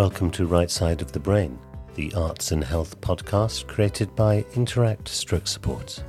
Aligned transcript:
Welcome 0.00 0.30
to 0.30 0.46
Right 0.46 0.70
Side 0.70 1.02
of 1.02 1.12
the 1.12 1.20
Brain, 1.20 1.58
the 1.94 2.10
arts 2.14 2.52
and 2.52 2.64
health 2.64 2.98
podcast 3.02 3.66
created 3.66 4.16
by 4.16 4.46
Interact 4.54 5.06
Stroke 5.08 5.46
Support. 5.46 6.02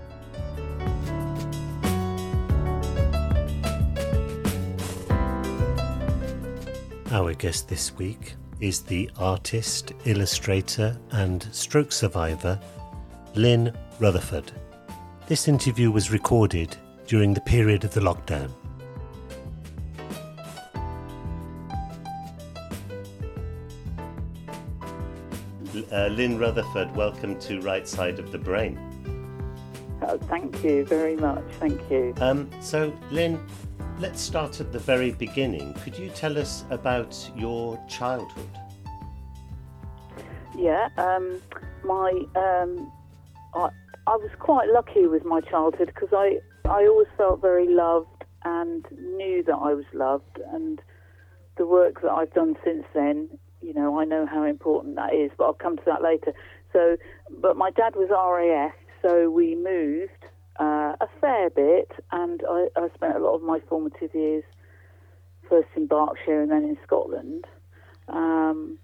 Our 7.12 7.34
guest 7.34 7.68
this 7.68 7.94
week 7.98 8.36
is 8.62 8.80
the 8.80 9.12
artist, 9.18 9.92
illustrator, 10.06 10.98
and 11.12 11.46
stroke 11.52 11.92
survivor 11.92 12.58
Lynn 13.36 13.76
Rutherford. 14.00 14.54
This 15.28 15.50
interview 15.50 15.92
was 15.92 16.14
recorded 16.14 16.78
during 17.08 17.34
the 17.34 17.42
period 17.42 17.84
of 17.84 17.94
the 17.94 18.00
lockdown. 18.00 18.52
Uh, 25.92 26.08
Lynn 26.08 26.40
Rutherford, 26.40 26.96
welcome 26.96 27.38
to 27.40 27.60
Right 27.60 27.86
Side 27.86 28.18
of 28.18 28.32
the 28.32 28.38
Brain. 28.38 28.80
Oh, 30.04 30.18
thank 30.20 30.64
you 30.64 30.86
very 30.86 31.18
much. 31.18 31.44
Thank 31.60 31.82
you. 31.92 32.14
Um, 32.22 32.50
so, 32.62 32.94
Lynn, 33.12 33.46
let's 34.00 34.22
start 34.22 34.62
at 34.62 34.72
the 34.72 34.80
very 34.80 35.12
beginning. 35.12 35.74
Could 35.84 35.98
you 35.98 36.08
tell 36.08 36.38
us 36.38 36.64
about 36.70 37.30
your 37.36 37.78
childhood? 37.90 38.48
Yeah, 40.58 40.88
um, 40.96 41.42
my 41.84 42.24
um, 42.36 42.90
I, 43.54 43.70
I 44.08 44.16
was 44.16 44.32
quite 44.40 44.70
lucky 44.70 45.08
with 45.08 45.26
my 45.26 45.42
childhood 45.42 45.92
because 45.94 46.14
I 46.14 46.40
I 46.70 46.86
always 46.86 47.08
felt 47.18 47.42
very 47.42 47.68
loved 47.68 48.24
and 48.46 48.88
knew 49.18 49.44
that 49.44 49.58
I 49.58 49.74
was 49.74 49.86
loved, 49.94 50.40
and 50.54 50.82
the 51.58 51.66
work 51.66 52.02
that 52.02 52.12
I've 52.12 52.34
done 52.34 52.56
since 52.64 52.86
then 52.94 53.38
you 53.62 53.74
know, 53.74 54.00
I 54.00 54.06
know 54.06 54.26
how 54.26 54.44
important 54.44 54.96
that 54.96 55.14
is, 55.14 55.32
but 55.38 55.46
I'll 55.46 55.54
come 55.54 55.78
to 55.78 55.84
that 55.86 56.02
later. 56.02 56.34
So, 56.74 56.98
but 57.40 57.58
my 57.58 57.70
dad 57.72 57.96
was 57.96 58.10
RAF, 58.10 58.74
so 59.02 59.30
we 59.30 59.56
moved 59.56 60.26
uh, 60.60 60.96
a 61.00 61.08
fair 61.20 61.50
bit, 61.50 61.92
and 62.12 62.42
I, 62.50 62.68
I 62.76 62.88
spent 62.96 63.16
a 63.16 63.20
lot 63.20 63.36
of 63.36 63.42
my 63.42 63.60
formative 63.68 64.14
years 64.14 64.44
first 65.50 65.68
in 65.76 65.88
Berkshire 65.88 66.42
and 66.42 66.52
then 66.52 66.64
in 66.64 66.78
Scotland. 66.86 67.46
Um, 68.08 68.78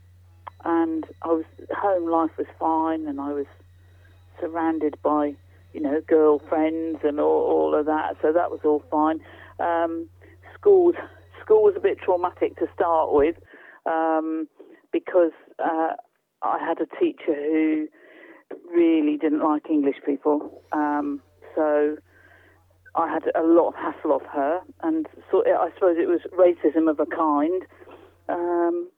and 0.66 1.06
I 1.22 1.28
was 1.28 1.45
home 1.72 2.09
life 2.09 2.31
was 2.38 2.47
fine, 2.59 3.08
and 3.08 3.22
I 3.22 3.34
was 3.34 3.45
surrounded 4.39 4.97
by 5.02 5.36
you 5.73 5.81
know 5.81 6.02
girlfriends 6.08 7.00
and 7.03 7.19
all, 7.19 7.41
all 7.44 7.75
of 7.75 7.86
that, 7.86 8.16
so 8.22 8.34
that 8.34 8.52
was 8.52 8.59
all 8.64 8.84
fine. 8.91 9.19
Um, 9.59 10.08
school 10.53 10.94
school 11.41 11.64
was 11.64 11.75
a 11.78 11.80
bit 11.80 12.00
traumatic 12.00 12.58
to 12.58 12.67
start 12.73 13.14
with. 13.14 13.36
Um, 13.86 14.47
because 14.91 15.31
uh, 15.59 15.93
I 16.41 16.59
had 16.59 16.80
a 16.80 16.88
teacher 16.99 17.33
who 17.33 17.88
really 18.73 19.17
didn't 19.17 19.44
like 19.44 19.69
English 19.69 19.97
people. 20.05 20.63
Um, 20.71 21.21
so 21.55 21.97
I 22.95 23.11
had 23.11 23.23
a 23.35 23.44
lot 23.44 23.69
of 23.69 23.75
hassle 23.75 24.11
off 24.11 24.25
her, 24.33 24.61
and 24.81 25.07
so 25.31 25.44
I 25.45 25.69
suppose 25.73 25.97
it 25.99 26.07
was 26.07 26.21
racism 26.33 26.89
of 26.89 26.99
a 26.99 27.05
kind. 27.05 27.63
Um, 28.29 28.89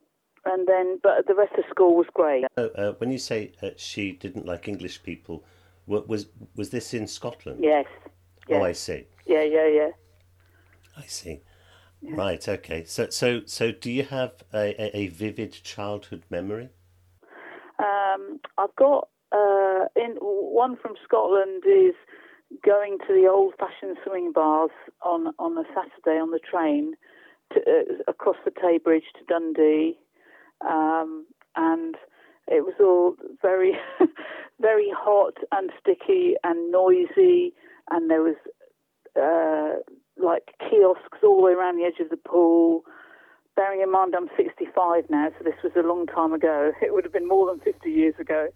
and 0.46 0.68
then, 0.68 1.00
but 1.04 1.28
the 1.28 1.36
rest 1.36 1.54
of 1.58 1.66
school 1.70 1.96
was 1.96 2.08
great. 2.14 2.46
Uh, 2.58 2.68
uh, 2.76 2.94
when 2.94 3.12
you 3.12 3.18
say 3.18 3.52
uh, 3.62 3.70
she 3.76 4.14
didn't 4.14 4.46
like 4.46 4.68
English 4.68 5.04
people, 5.04 5.44
was 5.86 6.28
was 6.56 6.70
this 6.70 6.94
in 6.94 7.08
Scotland? 7.08 7.60
Yes. 7.62 7.86
yes. 8.48 8.62
Oh, 8.62 8.64
I 8.64 8.74
see. 8.74 9.06
Yeah, 9.26 9.44
yeah, 9.44 9.68
yeah. 9.68 9.90
I 10.98 11.06
see. 11.08 11.42
Yeah. 12.02 12.16
Right. 12.16 12.48
Okay. 12.48 12.86
So, 12.86 13.10
so, 13.10 13.42
so, 13.46 13.72
do 13.72 13.92
you 13.92 14.04
have 14.04 14.44
a, 14.54 14.74
a, 14.82 14.98
a 14.98 15.08
vivid 15.08 15.52
childhood 15.52 16.24
memory? 16.30 16.70
Um, 17.78 18.40
I've 18.58 18.76
got 18.76 19.10
uh, 19.32 19.86
in 19.96 20.16
one 20.20 20.78
from 20.78 20.94
Scotland 21.04 21.64
is 21.66 21.96
going 22.66 22.98
to 23.08 23.14
the 23.14 23.28
old-fashioned 23.28 23.98
swing 24.06 24.32
bars 24.32 24.72
on 25.04 25.34
on 25.38 25.58
a 25.58 25.64
Saturday 25.68 26.20
on 26.20 26.32
the 26.32 26.40
train 26.40 26.96
to, 27.54 27.60
uh, 27.60 27.94
across 28.08 28.38
the 28.46 28.52
Tay 28.52 28.78
Bridge 28.78 29.04
to 29.18 29.26
Dundee, 29.26 29.98
um, 30.68 31.26
and 31.56 31.96
it 32.48 32.66
was 32.66 32.74
all 32.80 33.16
very, 33.42 33.74
very 34.62 34.90
hot 34.96 35.36
and 35.52 35.70
sticky 35.80 36.36
and 36.44 36.72
noisy, 36.72 37.54
and 37.92 38.10
there 38.10 38.22
was. 38.24 38.36
Uh, 39.20 39.80
kiosks 40.70 41.20
all 41.24 41.38
the 41.38 41.44
way 41.44 41.54
around 41.54 41.78
the 41.78 41.84
edge 41.84 42.00
of 42.00 42.10
the 42.10 42.18
pool. 42.18 42.84
Bearing 43.56 43.82
in 43.82 43.92
mind 43.92 44.16
I'm 44.16 44.30
65 44.38 45.10
now, 45.10 45.30
so 45.38 45.44
this 45.44 45.62
was 45.64 45.74
a 45.76 45.88
long 45.88 46.06
time 46.06 46.34
ago. 46.34 46.72
It 46.82 46.94
would 46.94 47.04
have 47.04 47.14
been 47.14 47.28
more 47.28 47.48
than 47.48 47.60
50 47.60 47.90
years 47.90 48.16
ago. 48.20 48.48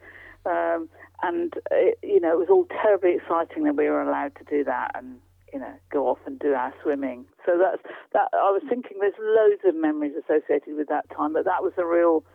Um, 0.46 0.90
and, 1.22 1.54
it, 1.72 1.98
you 2.04 2.20
know, 2.20 2.34
it 2.34 2.40
was 2.40 2.50
all 2.50 2.66
terribly 2.82 3.16
exciting 3.16 3.64
that 3.64 3.76
we 3.76 3.90
were 3.90 4.02
allowed 4.02 4.36
to 4.36 4.44
do 4.44 4.64
that 4.66 4.92
and, 4.96 5.20
you 5.54 5.60
know, 5.60 5.74
go 5.92 6.08
off 6.08 6.20
and 6.26 6.38
do 6.40 6.54
our 6.54 6.74
swimming. 6.84 7.26
So 7.46 7.58
that's, 7.58 7.82
that, 8.12 8.28
I 8.34 8.52
was 8.52 8.62
thinking 8.68 8.98
there's 9.00 9.14
loads 9.20 9.62
of 9.66 9.76
memories 9.76 10.14
associated 10.18 10.76
with 10.76 10.90
that 10.90 11.10
time, 11.16 11.34
but 11.34 11.46
that 11.46 11.64
was 11.64 11.74
a 11.78 11.86
real, 11.86 12.26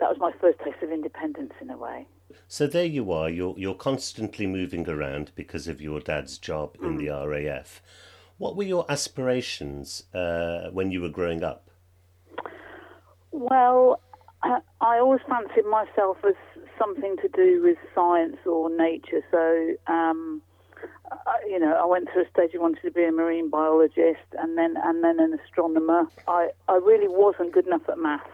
that 0.00 0.08
was 0.08 0.18
my 0.18 0.32
first 0.40 0.58
taste 0.64 0.82
of 0.82 0.90
independence 0.90 1.52
in 1.60 1.70
a 1.70 1.76
way. 1.76 2.06
So 2.48 2.66
there 2.66 2.84
you 2.84 3.12
are. 3.12 3.28
You're 3.28 3.54
you're 3.56 3.74
constantly 3.74 4.46
moving 4.46 4.88
around 4.88 5.32
because 5.34 5.68
of 5.68 5.80
your 5.80 6.00
dad's 6.00 6.38
job 6.38 6.76
in 6.82 6.96
mm. 6.96 6.98
the 6.98 7.28
RAF. 7.28 7.82
What 8.40 8.56
were 8.56 8.64
your 8.64 8.86
aspirations 8.88 10.04
uh, 10.14 10.70
when 10.70 10.90
you 10.90 11.02
were 11.02 11.10
growing 11.10 11.44
up? 11.44 11.68
Well, 13.32 14.00
I, 14.42 14.60
I 14.80 14.98
always 14.98 15.20
fancied 15.28 15.66
myself 15.66 16.16
as 16.26 16.32
something 16.78 17.16
to 17.20 17.28
do 17.28 17.62
with 17.62 17.76
science 17.94 18.38
or 18.46 18.74
nature. 18.74 19.20
So, 19.30 19.92
um, 19.92 20.40
I, 21.26 21.36
you 21.50 21.58
know, 21.58 21.74
I 21.74 21.84
went 21.84 22.08
through 22.10 22.22
a 22.22 22.30
stage 22.30 22.52
I 22.54 22.58
wanted 22.58 22.80
to 22.80 22.90
be 22.90 23.04
a 23.04 23.12
marine 23.12 23.50
biologist 23.50 24.24
and 24.38 24.56
then 24.56 24.74
and 24.82 25.04
then 25.04 25.20
an 25.20 25.38
astronomer. 25.44 26.04
I, 26.26 26.48
I 26.66 26.76
really 26.76 27.08
wasn't 27.08 27.52
good 27.52 27.66
enough 27.66 27.86
at 27.90 27.98
maths 27.98 28.24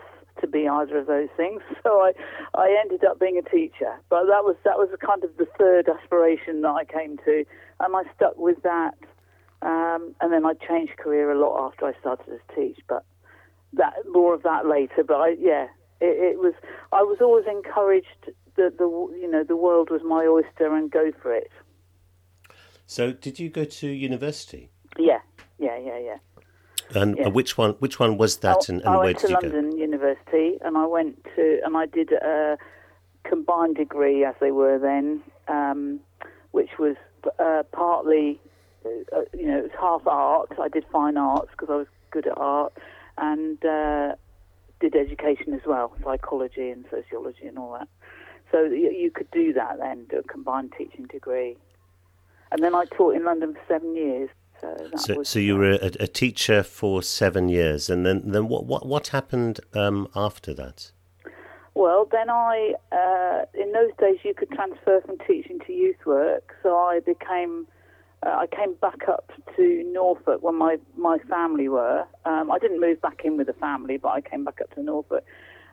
to 0.40 0.46
be 0.46 0.68
either 0.68 0.98
of 0.98 1.08
those 1.08 1.30
things. 1.36 1.62
So 1.82 2.00
I, 2.00 2.12
I 2.54 2.78
ended 2.80 3.04
up 3.04 3.18
being 3.18 3.38
a 3.38 3.50
teacher. 3.50 3.98
But 4.08 4.26
that 4.26 4.44
was 4.44 4.54
that 4.64 4.78
was 4.78 4.88
kind 5.04 5.24
of 5.24 5.36
the 5.36 5.48
third 5.58 5.88
aspiration 5.88 6.60
that 6.60 6.68
I 6.70 6.84
came 6.84 7.18
to, 7.24 7.44
and 7.80 7.96
I 7.96 8.02
stuck 8.14 8.36
with 8.36 8.62
that 8.62 8.94
um, 9.62 10.14
and 10.20 10.32
then 10.32 10.44
I 10.44 10.52
changed 10.54 10.96
career 10.98 11.30
a 11.30 11.38
lot 11.38 11.66
after 11.66 11.86
I 11.86 11.98
started 12.00 12.26
to 12.26 12.54
teach, 12.54 12.78
but 12.88 13.04
that 13.74 13.94
more 14.10 14.34
of 14.34 14.42
that 14.42 14.66
later. 14.66 15.02
But 15.06 15.16
I, 15.16 15.28
yeah, 15.38 15.66
it, 16.00 16.34
it 16.34 16.38
was. 16.38 16.54
I 16.92 17.02
was 17.02 17.18
always 17.20 17.46
encouraged 17.46 18.32
that 18.56 18.78
the 18.78 18.84
you 19.18 19.28
know 19.30 19.44
the 19.44 19.56
world 19.56 19.90
was 19.90 20.02
my 20.04 20.26
oyster 20.26 20.74
and 20.74 20.90
go 20.90 21.12
for 21.22 21.34
it. 21.34 21.50
So, 22.86 23.12
did 23.12 23.38
you 23.38 23.48
go 23.48 23.64
to 23.64 23.86
university? 23.88 24.70
Yeah, 24.98 25.18
yeah, 25.58 25.78
yeah, 25.78 25.98
yeah. 25.98 26.16
And 26.94 27.16
yeah. 27.16 27.28
which 27.28 27.58
one? 27.58 27.72
Which 27.78 27.98
one 27.98 28.16
was 28.16 28.38
that? 28.38 28.56
I, 28.68 28.72
and, 28.72 28.80
and 28.82 28.88
I 28.88 28.96
where 28.96 29.04
went 29.06 29.18
did 29.18 29.26
to 29.26 29.32
you 29.32 29.38
London 29.40 29.70
go? 29.70 29.76
University, 29.76 30.58
and 30.64 30.76
I 30.76 30.86
went 30.86 31.24
to 31.34 31.60
and 31.64 31.76
I 31.76 31.86
did 31.86 32.12
a 32.12 32.58
combined 33.24 33.76
degree, 33.76 34.24
as 34.24 34.34
they 34.40 34.52
were 34.52 34.78
then, 34.78 35.22
um, 35.48 36.00
which 36.52 36.70
was 36.78 36.96
uh, 37.38 37.62
partly 37.72 38.40
uh, 39.14 39.20
you 39.36 39.46
know, 39.46 39.58
it 39.58 39.62
was 39.62 39.72
half 39.78 40.06
art. 40.06 40.50
I 40.60 40.68
did 40.68 40.84
fine 40.92 41.16
arts 41.16 41.50
because 41.50 41.68
I 41.70 41.76
was 41.76 41.86
good 42.10 42.26
at 42.26 42.38
art, 42.38 42.72
and 43.18 43.64
uh, 43.64 44.14
did 44.80 44.94
education 44.94 45.54
as 45.54 45.62
well, 45.66 45.94
psychology 46.02 46.70
and 46.70 46.84
sociology 46.90 47.46
and 47.46 47.58
all 47.58 47.72
that. 47.78 47.88
So 48.52 48.64
you, 48.64 48.90
you 48.90 49.10
could 49.10 49.30
do 49.30 49.52
that 49.54 49.78
then, 49.78 50.06
do 50.08 50.18
a 50.18 50.22
combined 50.22 50.72
teaching 50.76 51.06
degree. 51.06 51.56
And 52.52 52.62
then 52.62 52.74
I 52.74 52.84
taught 52.84 53.16
in 53.16 53.24
London 53.24 53.54
for 53.54 53.60
seven 53.68 53.96
years. 53.96 54.30
So, 54.60 54.90
so, 54.96 55.14
was, 55.16 55.28
so, 55.28 55.38
you 55.38 55.56
were 55.56 55.72
a, 55.72 55.90
a, 56.00 56.06
teacher 56.06 56.62
for 56.62 57.02
seven 57.02 57.50
years, 57.50 57.90
and 57.90 58.06
then, 58.06 58.22
then 58.24 58.48
what, 58.48 58.64
what, 58.64 58.86
what 58.86 59.08
happened 59.08 59.60
um, 59.74 60.08
after 60.16 60.54
that? 60.54 60.92
Well, 61.74 62.08
then 62.10 62.30
I, 62.30 62.72
uh, 62.90 63.44
in 63.52 63.72
those 63.72 63.90
days, 63.98 64.16
you 64.24 64.32
could 64.32 64.50
transfer 64.52 65.02
from 65.02 65.18
teaching 65.26 65.58
to 65.66 65.72
youth 65.74 66.06
work, 66.06 66.56
so 66.62 66.74
I 66.74 67.00
became 67.00 67.66
uh, 68.26 68.36
I 68.36 68.46
came 68.46 68.74
back 68.74 69.08
up 69.08 69.30
to 69.56 69.82
Norfolk 69.92 70.42
when 70.42 70.56
my, 70.56 70.78
my 70.96 71.18
family 71.28 71.68
were. 71.68 72.04
Um, 72.24 72.50
I 72.50 72.58
didn't 72.58 72.80
move 72.80 73.00
back 73.00 73.20
in 73.24 73.36
with 73.36 73.46
the 73.46 73.52
family, 73.54 73.96
but 73.98 74.08
I 74.08 74.20
came 74.20 74.44
back 74.44 74.60
up 74.60 74.74
to 74.74 74.82
Norfolk. 74.82 75.24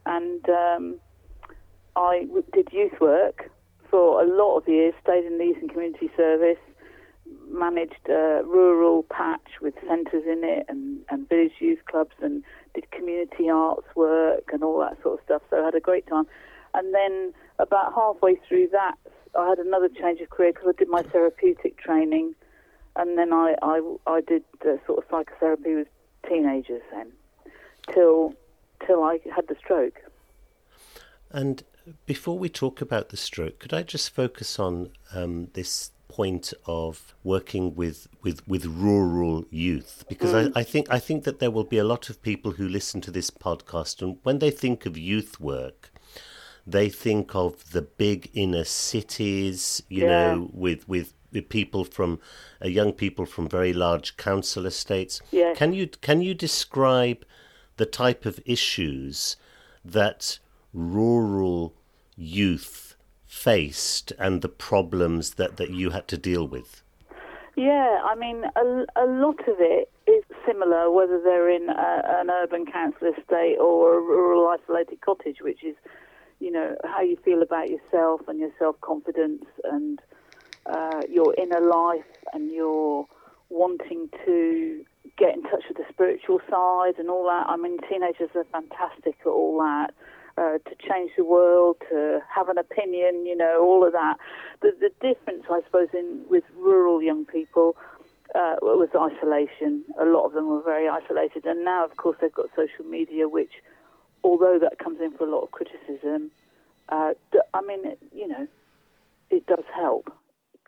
And 0.05 0.47
um, 0.49 0.99
I 1.95 2.25
w- 2.27 2.45
did 2.53 2.69
youth 2.71 2.99
work 3.01 3.49
for 3.89 4.21
a 4.21 4.27
lot 4.27 4.57
of 4.57 4.67
years, 4.67 4.93
stayed 5.01 5.25
in 5.25 5.37
the 5.37 5.45
Eastern 5.45 5.69
Community 5.69 6.09
Service, 6.15 6.57
managed 7.49 8.09
a 8.09 8.41
rural 8.45 9.03
patch 9.03 9.61
with 9.61 9.73
centres 9.87 10.23
in 10.27 10.43
it 10.43 10.65
and, 10.67 10.99
and 11.09 11.27
village 11.29 11.53
youth 11.59 11.79
clubs 11.89 12.15
and 12.21 12.43
did 12.73 12.89
community 12.91 13.49
arts 13.49 13.87
work 13.95 14.49
and 14.51 14.63
all 14.63 14.79
that 14.79 15.01
sort 15.01 15.19
of 15.19 15.25
stuff. 15.25 15.41
So 15.49 15.61
I 15.61 15.65
had 15.65 15.75
a 15.75 15.79
great 15.79 16.07
time. 16.07 16.25
And 16.73 16.93
then 16.93 17.33
about 17.59 17.93
halfway 17.93 18.35
through 18.47 18.69
that, 18.71 18.95
I 19.37 19.49
had 19.49 19.59
another 19.59 19.89
change 19.89 20.19
of 20.21 20.29
career 20.29 20.51
because 20.53 20.73
I 20.75 20.77
did 20.77 20.89
my 20.89 21.03
therapeutic 21.03 21.77
training, 21.77 22.35
and 22.95 23.17
then 23.17 23.33
I 23.33 23.55
I, 23.61 23.81
I 24.07 24.21
did 24.21 24.43
uh, 24.61 24.77
sort 24.85 24.99
of 24.99 25.05
psychotherapy 25.09 25.75
with 25.75 25.87
teenagers 26.27 26.81
then, 26.91 27.11
till 27.93 28.33
till 28.85 29.03
I 29.03 29.19
had 29.35 29.47
the 29.47 29.55
stroke. 29.55 30.01
And 31.31 31.63
before 32.05 32.37
we 32.37 32.49
talk 32.49 32.81
about 32.81 33.09
the 33.09 33.17
stroke, 33.17 33.59
could 33.59 33.73
I 33.73 33.83
just 33.83 34.13
focus 34.13 34.59
on 34.59 34.91
um, 35.13 35.49
this 35.53 35.91
point 36.07 36.53
of 36.67 37.15
working 37.23 37.75
with, 37.75 38.07
with, 38.21 38.47
with 38.47 38.65
rural 38.65 39.45
youth? 39.49 40.05
Because 40.07 40.31
mm. 40.31 40.51
I, 40.55 40.59
I, 40.59 40.63
think 40.63 40.87
I 40.91 40.99
think 40.99 41.23
that 41.23 41.39
there 41.39 41.49
will 41.49 41.63
be 41.63 41.79
a 41.79 41.83
lot 41.83 42.09
of 42.09 42.21
people 42.21 42.51
who 42.51 42.67
listen 42.67 43.01
to 43.01 43.11
this 43.11 43.31
podcast, 43.31 44.01
and 44.01 44.17
when 44.23 44.39
they 44.39 44.51
think 44.51 44.85
of 44.85 44.97
youth 44.97 45.39
work, 45.39 45.91
they 46.65 46.87
think 46.87 47.35
of 47.35 47.71
the 47.71 47.81
big 47.81 48.29
inner 48.33 48.63
cities, 48.63 49.83
you 49.89 50.03
yeah. 50.03 50.35
know, 50.35 50.49
with 50.53 50.87
with 50.87 51.13
with 51.22 51.22
people 51.41 51.83
from 51.83 52.19
uh, 52.63 52.67
young 52.67 52.93
people 52.93 53.25
from 53.25 53.47
very 53.47 53.73
large 53.73 54.17
council 54.17 54.65
estates. 54.65 55.21
Yeah. 55.31 55.53
Can 55.55 55.73
you 55.73 55.87
can 55.87 56.21
you 56.21 56.33
describe 56.33 57.25
the 57.77 57.85
type 57.85 58.25
of 58.25 58.39
issues 58.45 59.35
that 59.83 60.39
rural 60.73 61.75
youth 62.15 62.95
faced 63.25 64.13
and 64.19 64.41
the 64.41 64.49
problems 64.49 65.35
that, 65.35 65.57
that 65.57 65.71
you 65.71 65.89
had 65.89 66.07
to 66.07 66.17
deal 66.17 66.47
with? 66.47 66.83
Yeah, 67.55 67.99
I 68.03 68.15
mean, 68.15 68.43
a, 68.55 68.85
a 68.95 69.05
lot 69.05 69.39
of 69.47 69.55
it 69.59 69.91
is 70.07 70.23
similar, 70.45 70.89
whether 70.89 71.21
they're 71.21 71.49
in 71.49 71.69
a, 71.69 72.01
an 72.21 72.29
urban 72.29 72.65
council 72.65 73.11
estate 73.17 73.57
or 73.59 73.97
a 73.97 74.01
rural 74.01 74.47
isolated 74.47 75.01
cottage, 75.01 75.37
which 75.41 75.63
is, 75.63 75.75
you 76.39 76.51
know, 76.51 76.75
how 76.83 77.01
you 77.01 77.17
feel 77.23 77.41
about 77.41 77.69
yourself 77.69 78.21
and 78.27 78.39
your 78.39 78.49
self 78.57 78.79
confidence 78.81 79.45
and 79.65 79.99
uh, 80.65 81.01
your 81.09 81.33
inner 81.35 81.61
life 81.61 82.05
and 82.33 82.51
your 82.51 83.07
wanting 83.49 84.09
to 84.25 84.83
get 85.17 85.35
in 85.35 85.43
touch 85.43 85.63
with 85.67 85.77
the 85.77 85.85
spiritual 85.91 86.39
side 86.49 86.97
and 86.97 87.09
all 87.09 87.25
that. 87.25 87.45
I 87.47 87.57
mean, 87.57 87.77
teenagers 87.89 88.29
are 88.35 88.45
fantastic 88.45 89.15
at 89.21 89.27
all 89.27 89.57
that. 89.59 89.93
Uh, 90.35 90.57
to 90.67 90.75
change 90.89 91.11
the 91.15 91.23
world, 91.23 91.77
to 91.91 92.19
have 92.27 92.49
an 92.49 92.57
opinion, 92.57 93.23
you 93.23 93.37
know, 93.37 93.61
all 93.61 93.85
of 93.85 93.93
that. 93.93 94.17
The, 94.61 94.71
the 94.79 94.89
difference, 94.99 95.43
I 95.47 95.61
suppose, 95.63 95.89
in 95.93 96.25
with 96.27 96.43
rural 96.57 97.03
young 97.03 97.23
people 97.23 97.75
uh, 98.33 98.55
was 98.63 98.89
isolation. 98.95 99.83
A 99.99 100.05
lot 100.05 100.25
of 100.25 100.33
them 100.33 100.47
were 100.47 100.63
very 100.63 100.89
isolated, 100.89 101.45
and 101.45 101.63
now, 101.63 101.85
of 101.85 101.97
course, 101.97 102.17
they've 102.19 102.33
got 102.33 102.47
social 102.55 102.83
media, 102.83 103.29
which, 103.29 103.51
although 104.23 104.57
that 104.59 104.79
comes 104.79 104.99
in 105.01 105.11
for 105.15 105.27
a 105.27 105.29
lot 105.29 105.43
of 105.43 105.51
criticism, 105.51 106.31
uh, 106.89 107.13
I 107.53 107.61
mean, 107.61 107.95
you 108.11 108.27
know, 108.27 108.47
it 109.29 109.45
does 109.45 109.65
help 109.75 110.11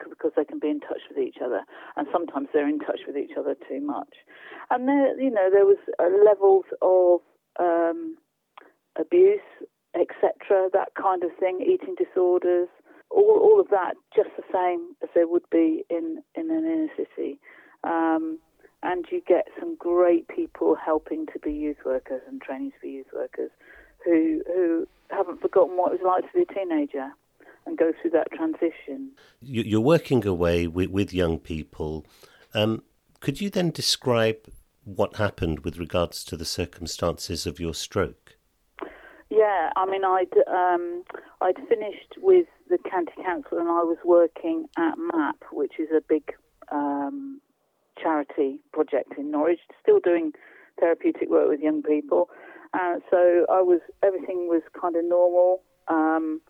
because 0.09 0.31
they 0.36 0.45
can 0.45 0.59
be 0.59 0.69
in 0.69 0.80
touch 0.80 1.01
with 1.09 1.18
each 1.18 1.38
other, 1.44 1.62
and 1.95 2.07
sometimes 2.12 2.47
they're 2.53 2.68
in 2.68 2.80
touch 2.80 3.01
with 3.07 3.18
each 3.18 3.38
other 3.38 3.56
too 3.68 3.81
much. 3.81 4.13
And 4.69 4.88
there, 4.88 5.19
you 5.19 5.30
know, 5.30 5.50
there 5.51 5.65
was 5.65 5.77
uh, 6.00 6.09
levels 6.25 6.65
of 6.81 7.21
um, 7.59 8.18
abuse, 9.00 9.39
etc., 9.94 10.69
that 10.74 10.89
kind 11.01 11.24
of 11.24 11.31
thing, 11.39 11.62
eating 11.62 11.95
disorders, 11.97 12.68
all, 13.09 13.39
all 13.42 13.59
of 13.59 13.69
that, 13.69 13.95
just 14.15 14.30
the 14.38 14.44
same 14.51 14.95
as 15.03 15.09
there 15.13 15.27
would 15.27 15.50
be 15.51 15.83
in, 15.89 16.21
in 16.36 16.51
an 16.51 16.65
inner 16.65 16.88
city. 16.98 17.39
Um, 17.83 18.39
and 18.83 19.06
you 19.12 19.21
get 19.27 19.48
some 19.59 19.75
great 19.75 20.27
people 20.27 20.75
helping 20.75 21.25
to 21.27 21.39
be 21.39 21.51
youth 21.51 21.77
workers 21.86 22.21
and 22.27 22.41
training 22.41 22.71
to 22.71 22.80
be 22.81 22.89
youth 22.89 23.07
workers 23.13 23.51
who 24.03 24.44
who 24.45 24.88
haven't 25.09 25.41
forgotten 25.41 25.75
what 25.75 25.91
it 25.91 26.01
was 26.01 26.21
like 26.24 26.31
to 26.31 26.38
be 26.38 26.44
a 26.44 26.53
teenager 26.53 27.12
and 27.65 27.77
go 27.77 27.91
through 28.01 28.12
that 28.12 28.31
transition. 28.31 29.12
You're 29.41 29.81
working 29.81 30.25
away 30.25 30.67
with, 30.67 30.89
with 30.89 31.13
young 31.13 31.39
people. 31.39 32.06
Um, 32.53 32.83
could 33.19 33.41
you 33.41 33.50
then 33.50 33.71
describe 33.71 34.38
what 34.83 35.15
happened 35.15 35.62
with 35.62 35.77
regards 35.77 36.23
to 36.25 36.38
the 36.38 36.45
circumstances 36.45 37.45
of 37.45 37.59
your 37.59 37.73
stroke? 37.73 38.38
Yeah, 39.29 39.71
I 39.75 39.85
mean, 39.85 40.03
I'd 40.06 40.33
um, 40.47 41.03
I'd 41.41 41.57
finished 41.67 42.13
with 42.17 42.45
the 42.69 42.77
county 42.89 43.12
council 43.23 43.57
and 43.57 43.67
I 43.67 43.83
was 43.83 43.97
working 44.06 44.67
at 44.77 44.94
MAP, 44.97 45.44
which 45.51 45.73
is 45.79 45.89
a 45.95 46.01
big 46.07 46.31
um, 46.71 47.41
charity 48.01 48.59
project 48.71 49.13
in 49.17 49.31
Norwich, 49.31 49.59
still 49.81 50.00
doing 50.00 50.31
therapeutic 50.79 51.29
work 51.29 51.50
with 51.50 51.59
young 51.59 51.81
people. 51.81 52.29
Uh, 52.73 52.97
so 53.09 53.45
I 53.50 53.62
was 53.62 53.79
everything 54.03 54.47
was 54.47 54.62
kind 54.79 54.95
of 54.95 55.06
normal. 55.06 55.62
Um, 55.88 56.41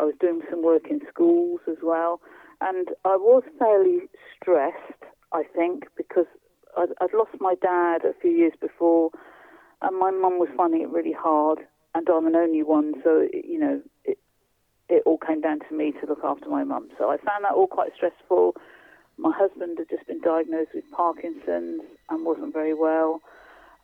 I 0.00 0.04
was 0.04 0.14
doing 0.18 0.40
some 0.48 0.62
work 0.62 0.88
in 0.88 1.00
schools 1.08 1.60
as 1.68 1.76
well, 1.82 2.20
and 2.62 2.88
I 3.04 3.16
was 3.16 3.42
fairly 3.58 4.08
stressed, 4.34 5.02
I 5.32 5.42
think, 5.54 5.84
because 5.96 6.26
I'd, 6.76 6.88
I'd 7.00 7.12
lost 7.12 7.32
my 7.38 7.54
dad 7.60 8.04
a 8.04 8.14
few 8.20 8.30
years 8.30 8.54
before, 8.60 9.10
and 9.82 9.98
my 9.98 10.10
mum 10.10 10.38
was 10.38 10.48
finding 10.56 10.80
it 10.80 10.88
really 10.88 11.12
hard, 11.12 11.58
and 11.94 12.08
I'm 12.08 12.26
an 12.26 12.36
only 12.36 12.62
one, 12.62 12.94
so 13.04 13.28
you 13.32 13.58
know 13.58 13.82
it 14.04 14.18
it 14.88 15.02
all 15.04 15.18
came 15.18 15.40
down 15.40 15.60
to 15.68 15.74
me 15.74 15.92
to 16.00 16.06
look 16.06 16.24
after 16.24 16.48
my 16.48 16.64
mum. 16.64 16.88
So 16.98 17.10
I 17.10 17.16
found 17.18 17.44
that 17.44 17.52
all 17.52 17.66
quite 17.66 17.90
stressful. 17.94 18.56
My 19.18 19.32
husband 19.36 19.78
had 19.78 19.88
just 19.90 20.06
been 20.06 20.20
diagnosed 20.20 20.70
with 20.74 20.84
Parkinson's 20.92 21.82
and 22.08 22.24
wasn't 22.24 22.52
very 22.52 22.74
well. 22.74 23.20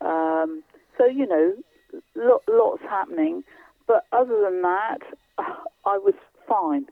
Um, 0.01 0.63
so 0.97 1.05
you 1.05 1.27
know, 1.27 1.53
lo- 2.15 2.43
lots 2.49 2.83
happening. 2.83 3.45
But 3.87 4.05
other 4.13 4.41
than 4.43 4.63
that, 4.63 4.99
I 5.87 5.99
was 5.99 6.15
fine. 6.49 6.87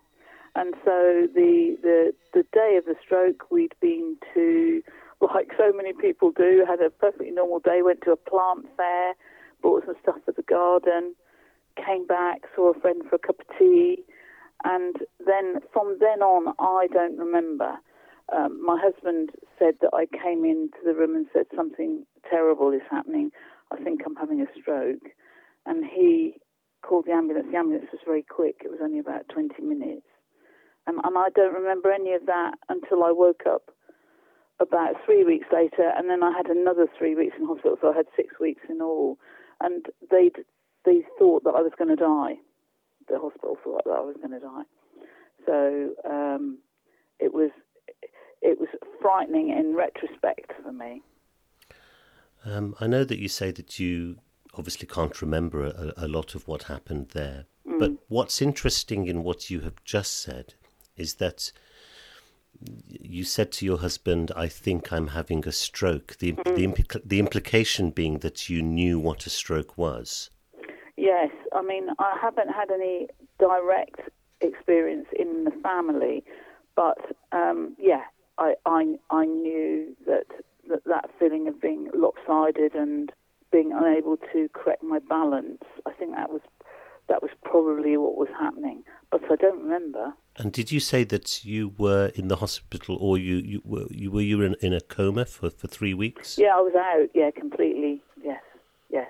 And 0.57 0.75
so 0.85 1.27
the, 1.35 1.77
the 1.83 2.15
the 2.33 2.45
day 2.53 2.77
of 2.79 2.85
the 2.85 2.95
stroke, 3.05 3.51
we'd 3.51 3.75
been 3.81 4.17
to, 4.35 4.83
like 5.21 5.51
so 5.59 5.73
many 5.75 5.93
people 5.93 6.31
do, 6.31 6.65
had 6.69 6.81
a 6.81 6.91
perfectly 6.91 7.31
normal 7.31 7.59
day. 7.59 7.83
Went 7.83 8.03
to 8.03 8.13
a 8.13 8.17
plant 8.17 8.67
fair, 8.77 9.15
bought 9.63 9.85
some 9.85 9.97
stuff 10.03 10.17
for 10.25 10.33
the 10.33 10.43
garden, 10.43 11.15
came 11.77 12.07
back, 12.07 12.43
saw 12.55 12.71
a 12.71 12.81
friend 12.81 13.03
for 13.09 13.17
a 13.17 13.19
cup 13.19 13.41
of 13.41 13.59
tea, 13.59 14.05
and 14.63 14.97
then 15.27 15.57
from 15.73 15.97
then 15.99 16.23
on, 16.23 16.55
I 16.61 16.87
don't 16.93 17.19
remember. 17.19 17.75
Um, 18.35 18.65
my 18.65 18.81
husband 18.81 19.31
said 19.59 19.75
that 19.83 19.91
I 19.93 20.07
came 20.07 20.45
into 20.45 20.79
the 20.85 20.95
room 20.95 21.15
and 21.15 21.27
said 21.33 21.47
something 21.55 22.07
terrible 22.31 22.71
is 22.71 22.81
happening. 22.91 23.31
I 23.71 23.83
think 23.83 24.03
I'm 24.07 24.17
having 24.17 24.41
a 24.41 24.47
stroke, 24.61 25.11
and 25.67 25.85
he 25.85 26.37
called 26.87 27.07
the 27.07 27.13
ambulance. 27.13 27.49
The 27.51 27.59
ambulance 27.59 27.89
was 27.93 28.01
very 28.05 28.23
quick. 28.23 28.63
It 28.65 28.71
was 28.71 28.81
only 28.83 28.99
about 28.99 29.29
20 29.33 29.63
minutes. 29.63 30.07
Um, 30.87 31.01
and 31.03 31.17
I 31.17 31.29
don't 31.35 31.55
remember 31.55 31.91
any 31.91 32.13
of 32.13 32.27
that 32.27 32.55
until 32.69 33.03
I 33.05 33.11
woke 33.11 33.43
up 33.49 33.71
about 34.61 34.95
three 35.05 35.25
weeks 35.25 35.47
later. 35.53 35.91
And 35.97 36.09
then 36.11 36.23
I 36.23 36.33
had 36.37 36.47
another 36.47 36.87
three 36.99 37.15
weeks 37.15 37.37
in 37.39 37.47
hospital. 37.47 37.77
So 37.81 37.93
I 37.93 37.97
had 37.97 38.07
six 38.15 38.39
weeks 38.39 38.63
in 38.69 38.83
all. 38.83 39.19
And 39.61 39.87
they 40.11 40.31
they 40.85 41.01
thought 41.19 41.45
that 41.45 41.55
I 41.57 41.63
was 41.63 41.73
going 41.79 41.89
to 41.89 41.97
die. 41.97 42.35
The 43.09 43.19
hospital 43.19 43.57
thought 43.65 43.85
that 43.85 43.91
I 43.91 44.01
was 44.01 44.17
going 44.17 44.39
to 44.39 44.41
die. 44.41 44.65
So 45.47 45.91
um, 46.09 46.59
it 47.19 47.33
was 47.33 47.51
it 48.43 48.61
was 48.61 48.69
frightening 49.01 49.51
in 49.51 49.75
retrospect 49.75 50.53
for 50.63 50.73
me. 50.73 51.03
Um, 52.45 52.75
I 52.79 52.87
know 52.87 53.05
that 53.05 53.19
you 53.19 53.29
say 53.29 53.51
that 53.53 53.79
you 53.81 54.19
obviously 54.57 54.87
can't 54.87 55.21
remember 55.21 55.65
a, 55.67 55.93
a 55.97 56.09
lot 56.09 56.35
of 56.35 56.47
what 56.49 56.65
happened 56.65 57.09
there. 57.13 57.47
Mm. 57.67 57.79
But 57.79 57.93
what's 58.09 58.43
interesting 58.43 59.07
in 59.07 59.23
what 59.23 59.51
you 59.51 59.61
have 59.61 59.83
just 59.85 60.23
said 60.23 60.55
is 60.97 61.15
that 61.15 61.53
you 62.89 63.25
said 63.25 63.53
to 63.53 63.67
your 63.67 63.79
husband, 63.79 64.31
"I 64.37 64.49
think 64.49 64.93
I'm 64.93 65.09
having 65.09 65.47
a 65.47 65.53
stroke." 65.53 66.17
The 66.19 66.33
mm. 66.33 66.45
the, 66.45 66.67
impl- 66.67 67.03
the 67.05 67.19
implication 67.19 67.91
being 67.91 68.19
that 68.19 68.49
you 68.49 68.63
knew 68.63 68.99
what 68.99 69.27
a 69.27 69.31
stroke 69.31 69.77
was. 69.77 70.31
Yes, 70.97 71.31
I 71.53 71.63
mean 71.63 71.89
I 71.99 72.17
haven't 72.21 72.49
had 72.49 72.71
any 72.71 73.09
direct 73.39 74.01
experience 74.41 75.09
in 75.19 75.45
the 75.45 75.51
family, 75.63 76.25
but 76.77 76.99
um, 77.33 77.75
yeah, 77.79 78.05
I, 78.39 78.55
I 78.67 78.97
I 79.11 79.25
knew 79.25 79.97
that, 80.07 80.27
that 80.69 80.85
that 80.85 81.11
feeling 81.19 81.49
of 81.49 81.61
being 81.61 81.91
lopsided 81.95 82.75
and 82.75 83.13
being 83.55 83.73
unable 83.73 84.17
to 84.33 84.49
correct 84.53 84.83
my 84.83 84.99
balance. 85.09 85.63
I 85.87 85.93
think 85.93 86.11
that 86.17 86.31
was 86.31 86.41
that 87.07 87.23
was 87.23 87.31
probably 87.45 87.97
what 87.97 88.17
was 88.17 88.29
happening, 88.45 88.83
but 89.13 89.21
I 89.31 89.37
don't 89.37 89.63
remember. 89.63 90.15
And 90.37 90.51
did 90.53 90.73
you 90.73 90.81
say 90.81 91.05
that 91.05 91.45
you 91.45 91.73
were 91.79 92.11
in 92.17 92.29
the 92.29 92.37
hospital, 92.37 92.97
or 93.01 93.17
you, 93.17 93.37
you 93.37 93.63
were 93.65 93.87
you 93.91 94.11
were 94.11 94.23
you 94.23 94.43
in, 94.43 94.57
in 94.61 94.73
a 94.73 94.81
coma 94.81 95.25
for, 95.25 95.51
for 95.51 95.69
three 95.69 95.95
weeks? 95.95 96.37
Yeah, 96.37 96.55
I 96.57 96.61
was 96.61 96.75
out. 96.75 97.09
Yeah, 97.15 97.31
completely. 97.31 98.03
Yes. 98.23 98.43
Yeah. 98.91 99.09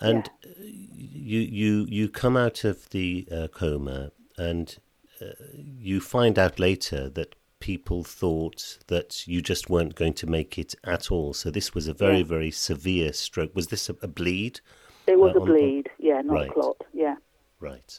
And 0.00 0.30
yeah. 0.42 0.52
you 0.62 1.40
you 1.40 1.86
you 1.90 2.08
come 2.08 2.36
out 2.38 2.64
of 2.64 2.88
the 2.90 3.28
uh, 3.30 3.48
coma, 3.48 4.12
and 4.38 4.78
uh, 5.20 5.26
you 5.52 6.00
find 6.00 6.38
out 6.38 6.58
later 6.58 7.10
that 7.10 7.34
people 7.64 8.04
thought 8.04 8.76
that 8.88 9.26
you 9.26 9.40
just 9.40 9.70
weren't 9.70 9.94
going 9.94 10.12
to 10.12 10.26
make 10.26 10.58
it 10.58 10.74
at 10.84 11.10
all. 11.10 11.32
So 11.32 11.50
this 11.50 11.74
was 11.74 11.88
a 11.88 11.94
very, 11.94 12.18
yeah. 12.18 12.24
very 12.24 12.50
severe 12.50 13.10
stroke. 13.14 13.56
Was 13.56 13.68
this 13.68 13.88
a, 13.88 13.96
a 14.02 14.06
bleed? 14.06 14.60
It 15.06 15.18
was 15.18 15.34
uh, 15.34 15.40
a 15.40 15.46
bleed, 15.46 15.88
on... 15.88 16.06
yeah, 16.06 16.20
not 16.20 16.34
right. 16.34 16.50
a 16.50 16.52
clot, 16.52 16.76
yeah. 16.92 17.16
Right. 17.60 17.98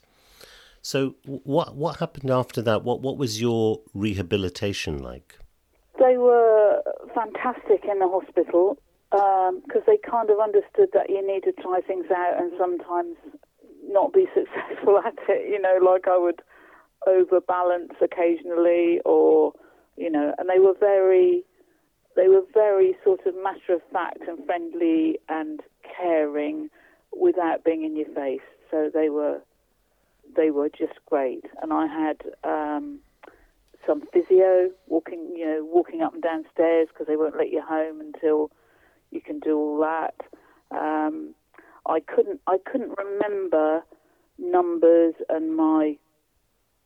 So 0.83 1.15
what 1.23 1.75
what 1.75 1.97
happened 1.97 2.29
after 2.29 2.61
that? 2.61 2.83
What 2.83 3.01
what 3.01 3.17
was 3.17 3.41
your 3.41 3.81
rehabilitation 3.95 5.01
like? 5.01 5.39
They 5.97 6.17
were 6.17 6.83
fantastic 7.15 7.85
in 7.89 7.97
the 7.97 8.07
hospital 8.07 8.77
because 9.09 9.83
um, 9.85 9.87
they 9.87 9.97
kind 9.97 10.29
of 10.29 10.39
understood 10.39 10.89
that 10.93 11.09
you 11.09 11.25
need 11.25 11.41
to 11.45 11.53
try 11.53 11.81
things 11.81 12.05
out, 12.15 12.35
and 12.37 12.51
sometimes 12.59 13.15
not 13.87 14.13
be 14.13 14.27
successful 14.35 14.99
at 14.99 15.15
it. 15.27 15.49
You 15.49 15.59
know, 15.59 15.79
like 15.83 16.07
I 16.07 16.19
would 16.19 16.43
overbalance 17.07 17.93
occasionally, 18.01 18.99
or 19.05 19.53
you 19.97 20.09
know, 20.09 20.33
and 20.37 20.49
they 20.49 20.59
were 20.59 20.75
very, 20.79 21.43
they 22.15 22.27
were 22.27 22.43
very 22.53 22.95
sort 23.03 23.25
of 23.25 23.33
matter 23.41 23.73
of 23.73 23.81
fact 23.91 24.21
and 24.27 24.45
friendly 24.45 25.19
and 25.29 25.61
caring, 25.97 26.69
without 27.17 27.63
being 27.63 27.83
in 27.83 27.95
your 27.95 28.09
face. 28.13 28.41
So 28.69 28.89
they 28.93 29.09
were, 29.09 29.41
they 30.35 30.51
were 30.51 30.69
just 30.69 30.93
great. 31.05 31.45
And 31.61 31.71
I 31.71 31.87
had 31.87 32.17
um, 32.43 32.99
some 33.87 34.03
physio 34.11 34.71
walking, 34.87 35.33
you 35.35 35.45
know, 35.45 35.63
walking 35.63 36.01
up 36.01 36.13
and 36.13 36.21
down 36.21 36.45
stairs 36.53 36.89
because 36.89 37.07
they 37.07 37.15
won't 37.15 37.37
let 37.37 37.51
you 37.51 37.61
home 37.61 38.01
until 38.01 38.51
you 39.11 39.21
can 39.21 39.39
do 39.39 39.57
all 39.57 39.79
that. 39.79 40.15
Um, 40.71 41.35
I 41.85 41.99
couldn't, 41.99 42.41
I 42.47 42.57
couldn't 42.69 42.97
remember 42.97 43.83
numbers 44.37 45.13
and 45.29 45.55
my 45.55 45.97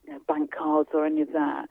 you 0.10 0.16
know, 0.16 0.22
bank 0.28 0.52
cards 0.58 0.90
or 0.94 1.06
any 1.06 1.22
of 1.22 1.32
that. 1.34 1.68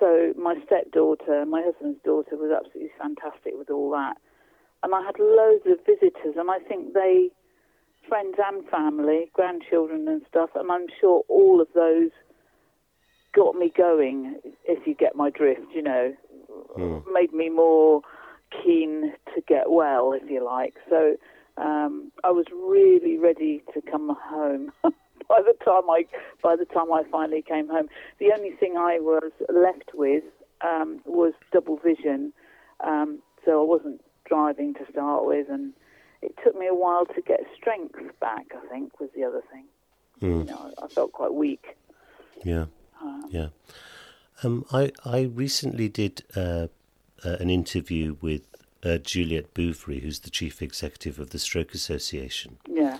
So 0.00 0.32
my 0.36 0.56
stepdaughter, 0.66 1.44
my 1.46 1.62
husband's 1.64 2.00
daughter, 2.04 2.36
was 2.36 2.50
absolutely 2.50 2.90
fantastic 2.98 3.52
with 3.56 3.70
all 3.70 3.90
that. 3.92 4.16
And 4.82 4.94
I 4.94 5.02
had 5.02 5.18
loads 5.18 5.64
of 5.66 5.78
visitors, 5.86 6.34
and 6.36 6.50
I 6.50 6.58
think 6.58 6.94
they, 6.94 7.28
friends 8.08 8.36
and 8.44 8.68
family, 8.68 9.30
grandchildren 9.32 10.08
and 10.08 10.22
stuff, 10.28 10.50
and 10.56 10.72
I'm 10.72 10.86
sure 11.00 11.22
all 11.28 11.60
of 11.60 11.68
those 11.74 12.10
got 13.32 13.54
me 13.54 13.72
going, 13.76 14.40
if 14.64 14.86
you 14.86 14.94
get 14.94 15.14
my 15.14 15.30
drift, 15.30 15.66
you 15.74 15.82
know, 15.82 16.14
mm. 16.76 17.02
made 17.12 17.32
me 17.32 17.48
more 17.48 18.02
keen 18.64 19.12
to 19.34 19.40
get 19.46 19.70
well, 19.70 20.12
if 20.12 20.28
you 20.28 20.44
like. 20.44 20.74
So 20.90 21.16
um, 21.56 22.10
I 22.24 22.30
was 22.30 22.46
really 22.52 23.18
ready 23.18 23.62
to 23.74 23.80
come 23.88 24.16
home. 24.20 24.72
by 25.28 25.40
the 25.40 25.54
time 25.64 25.88
I 25.90 26.06
by 26.42 26.56
the 26.56 26.64
time 26.64 26.92
I 26.92 27.02
finally 27.10 27.42
came 27.42 27.68
home, 27.68 27.88
the 28.18 28.32
only 28.36 28.52
thing 28.52 28.76
I 28.76 28.98
was 28.98 29.32
left 29.48 29.90
with 29.94 30.24
um, 30.62 31.00
was 31.04 31.32
double 31.52 31.76
vision, 31.78 32.32
um, 32.80 33.18
so 33.44 33.60
I 33.60 33.64
wasn't 33.64 34.00
driving 34.24 34.74
to 34.74 34.80
start 34.90 35.26
with, 35.26 35.48
and 35.48 35.72
it 36.20 36.34
took 36.44 36.56
me 36.58 36.66
a 36.66 36.74
while 36.74 37.06
to 37.06 37.20
get 37.22 37.40
strength 37.56 37.98
back. 38.20 38.46
I 38.54 38.66
think 38.68 38.98
was 39.00 39.10
the 39.14 39.24
other 39.24 39.42
thing. 39.52 39.64
Mm. 40.20 40.46
You 40.46 40.52
know, 40.52 40.72
I 40.82 40.88
felt 40.88 41.12
quite 41.12 41.34
weak. 41.34 41.76
Yeah, 42.44 42.66
um, 43.00 43.24
yeah. 43.30 43.48
Um, 44.42 44.64
I 44.72 44.92
I 45.04 45.22
recently 45.22 45.88
did 45.88 46.22
uh, 46.36 46.68
uh, 47.24 47.36
an 47.40 47.50
interview 47.50 48.16
with 48.20 48.42
uh, 48.84 48.98
Juliet 48.98 49.54
Bouverie, 49.54 50.00
who's 50.00 50.20
the 50.20 50.30
chief 50.30 50.62
executive 50.62 51.18
of 51.18 51.30
the 51.30 51.38
Stroke 51.38 51.74
Association. 51.74 52.58
Yeah. 52.68 52.98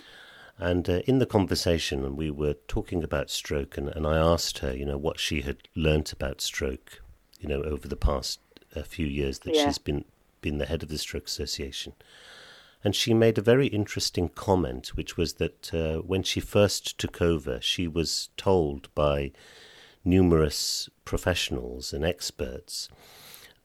And 0.57 0.87
uh, 0.89 1.01
in 1.05 1.19
the 1.19 1.25
conversation, 1.25 2.15
we 2.15 2.29
were 2.29 2.55
talking 2.67 3.03
about 3.03 3.29
stroke, 3.29 3.77
and, 3.77 3.89
and 3.89 4.05
I 4.05 4.17
asked 4.17 4.59
her, 4.59 4.75
you 4.75 4.85
know, 4.85 4.97
what 4.97 5.19
she 5.19 5.41
had 5.41 5.57
learnt 5.75 6.13
about 6.13 6.41
stroke, 6.41 7.01
you 7.39 7.49
know, 7.49 7.63
over 7.63 7.87
the 7.87 7.95
past 7.95 8.39
uh, 8.75 8.83
few 8.83 9.07
years 9.07 9.39
that 9.39 9.55
yeah. 9.55 9.65
she's 9.65 9.77
been 9.77 10.05
been 10.41 10.57
the 10.59 10.65
head 10.65 10.83
of 10.83 10.89
the 10.89 10.97
Stroke 10.97 11.25
Association. 11.25 11.93
And 12.83 12.95
she 12.95 13.13
made 13.13 13.37
a 13.37 13.41
very 13.41 13.67
interesting 13.67 14.27
comment, 14.27 14.89
which 14.89 15.15
was 15.15 15.35
that 15.35 15.73
uh, 15.73 15.99
when 15.99 16.21
she 16.21 16.41
first 16.41 16.97
took 16.97 17.21
over, 17.21 17.61
she 17.61 17.87
was 17.87 18.29
told 18.35 18.93
by 18.93 19.31
numerous 20.03 20.89
professionals 21.05 21.93
and 21.93 22.03
experts 22.03 22.89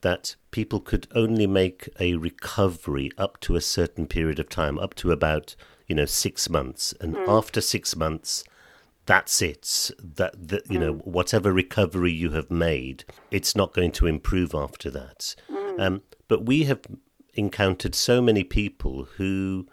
that 0.02 0.37
people 0.52 0.78
could 0.78 1.09
only 1.14 1.49
make 1.49 1.88
a 1.99 2.14
recovery 2.14 3.11
up 3.18 3.40
to 3.40 3.57
a 3.57 3.61
certain 3.61 4.07
period 4.07 4.38
of 4.38 4.49
time, 4.49 4.78
up 4.78 4.95
to 4.95 5.11
about 5.11 5.57
you 5.88 5.95
know, 5.95 6.04
six 6.04 6.49
months, 6.49 6.95
and 7.00 7.14
mm. 7.14 7.28
after 7.28 7.61
six 7.61 7.97
months, 7.97 8.45
that's 9.07 9.40
it. 9.40 9.90
That, 9.99 10.49
that 10.49 10.71
you 10.71 10.78
mm. 10.78 10.83
know, 10.83 10.92
whatever 11.04 11.52
recovery 11.52 12.12
you 12.12 12.30
have 12.33 12.50
made, 12.50 13.04
it's 13.30 13.57
not 13.57 13.73
going 13.73 13.92
to 13.92 14.07
improve 14.07 14.54
after 14.54 14.90
that. 14.90 15.35
Mm. 15.50 15.80
Um, 15.80 16.02
but 16.28 16.45
we 16.45 16.64
have 16.64 16.80
encountered 17.35 17.95
so 17.95 18.21
many 18.21 18.45
people 18.45 19.04
who 19.16 19.66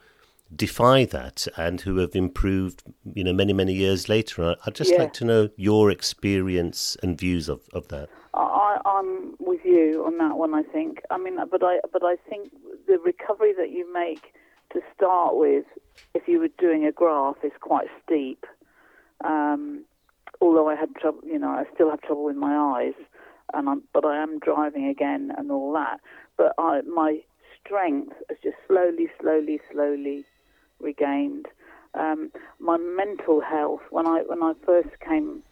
defy 0.56 1.04
that 1.06 1.48
and 1.58 1.82
who 1.82 1.98
have 1.98 2.16
improved, 2.16 2.84
you 3.14 3.24
know, 3.24 3.34
many 3.34 3.52
many 3.52 3.74
years 3.74 4.08
later. 4.08 4.56
I'd 4.66 4.76
just 4.76 4.92
yeah. 4.92 5.00
like 5.00 5.14
to 5.14 5.26
know 5.26 5.50
your 5.58 5.92
experience 5.92 6.96
and 7.04 7.18
views 7.18 7.50
of, 7.50 7.62
of 7.74 7.90
that. 7.90 8.10
I, 8.34 8.80
I'm 8.86 9.36
with 9.40 9.62
you 9.66 10.04
on 10.06 10.18
that 10.20 10.38
one. 10.38 10.54
I 10.54 10.64
think. 10.64 11.02
I 11.12 11.18
mean, 11.18 11.38
but 11.52 11.64
I 11.64 11.80
but 11.92 12.04
I 12.04 12.16
think 12.30 12.52
the 12.88 13.00
recovery 13.00 13.54
that 13.58 13.72
you 13.72 13.92
make 13.92 14.34
to 14.74 14.82
start 14.96 15.36
with 15.36 15.66
if 16.16 16.28
you 16.28 16.40
were 16.40 16.50
doing 16.58 16.86
a 16.86 16.92
graph, 16.92 17.36
is 17.44 17.52
quite 17.60 17.88
steep. 18.04 18.46
Um, 19.24 19.84
although 20.42 20.70
I 20.70 20.76
had 20.76 20.96
trouble, 20.96 21.20
you 21.26 21.38
know, 21.38 21.50
I 21.50 21.66
still 21.74 21.92
have 21.92 22.02
trouble 22.02 22.24
with 22.24 22.38
my 22.38 22.56
eyes, 22.56 22.94
and 23.54 23.70
I'm, 23.70 23.84
but 23.94 24.06
I 24.06 24.24
am 24.24 24.40
driving 24.40 24.88
again 24.88 25.32
and 25.38 25.52
all 25.52 25.74
that. 25.74 26.00
But 26.38 26.54
I, 26.58 26.82
my 26.82 27.20
strength 27.64 28.14
has 28.30 28.38
just 28.42 28.58
slowly, 28.68 29.10
slowly, 29.22 29.60
slowly 29.72 30.26
regained. 30.80 31.48
Um, 31.94 32.32
my 32.60 32.78
mental 32.78 33.42
health, 33.42 33.82
when 33.90 34.08
I 34.08 34.24
when 34.26 34.42
I 34.42 34.54
first 34.66 34.90
came 35.06 35.44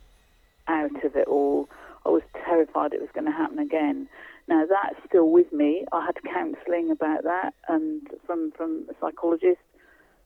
out 0.68 1.04
of 1.04 1.16
it 1.16 1.28
all, 1.28 1.70
I 2.06 2.10
was 2.10 2.24
terrified 2.46 2.94
it 2.94 3.02
was 3.02 3.10
going 3.14 3.26
to 3.26 3.32
happen 3.32 3.60
again. 3.60 4.08
Now 4.48 4.66
that's 4.66 4.96
still 5.08 5.30
with 5.30 5.52
me. 5.52 5.86
I 5.92 6.06
had 6.06 6.16
counselling 6.24 6.90
about 6.90 7.24
that, 7.24 7.54
and 7.68 8.02
from 8.26 8.52
from 8.52 8.86
a 8.90 8.94
psychologist, 9.00 9.62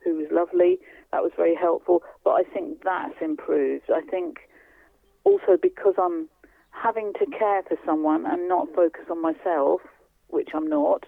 who 0.04 0.16
was 0.16 0.28
lovely. 0.32 0.80
That 1.12 1.24
was 1.24 1.32
very 1.36 1.56
helpful. 1.56 2.04
But 2.24 2.32
I 2.32 2.44
think 2.44 2.84
that's 2.84 3.16
improved. 3.22 3.86
I 3.94 4.02
think 4.02 4.38
also 5.24 5.58
because 5.62 5.96
I'm 5.98 6.30
having 6.72 7.14
to 7.20 7.26
care 7.38 7.64
for 7.64 7.78
someone 7.86 8.26
and 8.26 8.48
not 8.48 8.68
focus 8.76 9.06
on 9.10 9.22
myself, 9.22 9.82
which 10.28 10.50
I'm 10.54 10.68
not, 10.68 11.06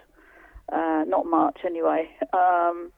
uh, 0.72 1.04
not 1.06 1.26
much 1.26 1.60
anyway. 1.64 2.08
Um, 2.32 2.92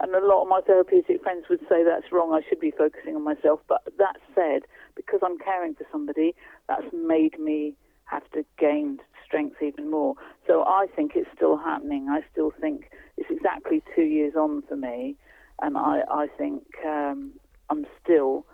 and 0.00 0.14
a 0.14 0.26
lot 0.26 0.42
of 0.42 0.48
my 0.48 0.60
therapeutic 0.60 1.22
friends 1.22 1.46
would 1.48 1.60
say 1.68 1.84
that's 1.84 2.12
wrong. 2.12 2.34
I 2.34 2.46
should 2.46 2.60
be 2.60 2.72
focusing 2.76 3.14
on 3.14 3.22
myself. 3.22 3.60
But 3.68 3.82
that 3.96 4.16
said, 4.34 4.62
because 4.96 5.20
I'm 5.24 5.38
caring 5.38 5.74
for 5.74 5.86
somebody, 5.90 6.34
that's 6.68 6.92
made 6.92 7.38
me 7.38 7.76
have 8.04 8.28
to 8.32 8.44
gain 8.58 8.98
strength 9.24 9.62
even 9.62 9.90
more. 9.90 10.14
So 10.46 10.62
I 10.64 10.86
think 10.94 11.12
it's 11.14 11.28
still 11.34 11.56
happening. 11.56 12.08
I 12.10 12.20
still 12.32 12.52
think 12.60 12.90
it's 13.16 13.30
exactly 13.30 13.82
two 13.94 14.02
years 14.02 14.34
on 14.36 14.62
for 14.68 14.76
me, 14.76 15.16
and 15.62 15.76
I, 15.76 16.02
I 16.10 16.26
think 16.38 16.62
um, 16.86 17.32
I'm 17.70 17.86
still 18.02 18.46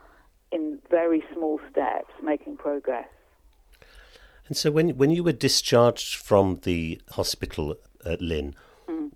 in 0.52 0.78
very 0.90 1.22
small 1.34 1.60
steps 1.70 2.12
making 2.22 2.56
progress. 2.56 3.08
And 4.46 4.56
so, 4.56 4.70
when 4.70 4.90
when 4.96 5.10
you 5.10 5.22
were 5.22 5.32
discharged 5.32 6.16
from 6.16 6.60
the 6.64 7.00
hospital 7.12 7.76
at 8.04 8.20
Lynn, 8.20 8.56
mm. 8.88 9.10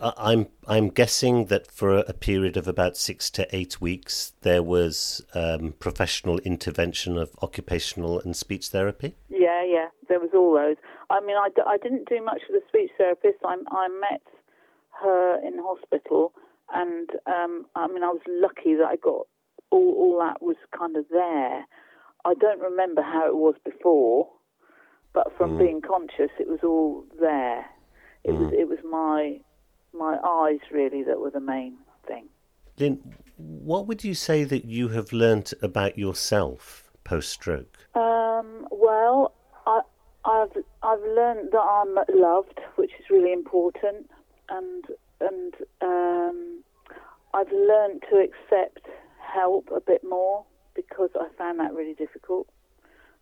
I'm 0.00 0.46
I'm 0.66 0.88
guessing 0.88 1.46
that 1.46 1.70
for 1.70 1.98
a 1.98 2.14
period 2.14 2.56
of 2.56 2.66
about 2.66 2.96
six 2.96 3.28
to 3.30 3.46
eight 3.54 3.78
weeks 3.78 4.32
there 4.40 4.62
was 4.62 5.22
um, 5.34 5.74
professional 5.78 6.38
intervention 6.38 7.18
of 7.18 7.36
occupational 7.42 8.20
and 8.20 8.34
speech 8.34 8.68
therapy. 8.68 9.16
Yeah, 9.28 9.62
yeah, 9.66 9.88
there 10.08 10.18
was 10.18 10.30
all 10.32 10.54
those. 10.54 10.76
I 11.10 11.20
mean, 11.20 11.36
I, 11.36 11.48
I 11.66 11.76
didn't 11.76 12.08
do 12.08 12.24
much 12.24 12.40
with 12.48 12.62
the 12.62 12.68
speech 12.68 12.90
therapist. 12.96 13.38
I 13.44 13.56
I 13.70 13.88
met 13.88 14.22
her 15.02 15.46
in 15.46 15.58
hospital 15.58 16.32
and 16.74 17.10
um, 17.26 17.66
I 17.74 17.86
mean, 17.86 18.02
I 18.02 18.08
was 18.08 18.22
lucky 18.28 18.74
that 18.76 18.86
I 18.86 18.96
got 18.96 19.26
all, 19.70 19.94
all 19.94 20.18
that 20.20 20.42
was 20.42 20.56
kind 20.76 20.96
of 20.96 21.04
there. 21.10 21.64
I 22.24 22.34
don't 22.34 22.60
remember 22.60 23.02
how 23.02 23.26
it 23.28 23.36
was 23.36 23.54
before, 23.64 24.28
but 25.12 25.32
from 25.36 25.52
mm. 25.52 25.58
being 25.58 25.80
conscious, 25.80 26.30
it 26.38 26.48
was 26.48 26.60
all 26.62 27.04
there. 27.20 27.64
It 28.24 28.32
mm. 28.32 28.38
was 28.38 28.52
it 28.52 28.68
was 28.68 28.78
my 28.88 29.40
my 29.92 30.18
eyes 30.22 30.60
really 30.70 31.02
that 31.04 31.20
were 31.20 31.30
the 31.30 31.40
main 31.40 31.76
thing. 32.06 32.28
Lynn, 32.78 33.14
what 33.36 33.86
would 33.86 34.04
you 34.04 34.14
say 34.14 34.44
that 34.44 34.64
you 34.64 34.88
have 34.88 35.12
learnt 35.12 35.54
about 35.62 35.98
yourself 35.98 36.90
post 37.04 37.30
stroke? 37.30 37.78
Um, 37.94 38.66
well, 38.70 39.34
I, 39.66 39.80
I've 40.24 40.56
I've 40.82 41.00
learned 41.00 41.50
that 41.52 41.60
I'm 41.60 41.94
loved, 42.14 42.60
which 42.76 42.92
is 42.98 43.06
really 43.10 43.32
important, 43.32 44.10
and 44.50 44.84
and 45.20 45.54
um, 45.82 46.62
I've 47.34 47.50
learned 47.52 48.02
to 48.10 48.16
accept 48.18 48.86
help 49.20 49.68
a 49.74 49.80
bit 49.80 50.02
more 50.02 50.44
because 50.74 51.10
I 51.18 51.28
found 51.36 51.60
that 51.60 51.74
really 51.74 51.94
difficult. 51.94 52.48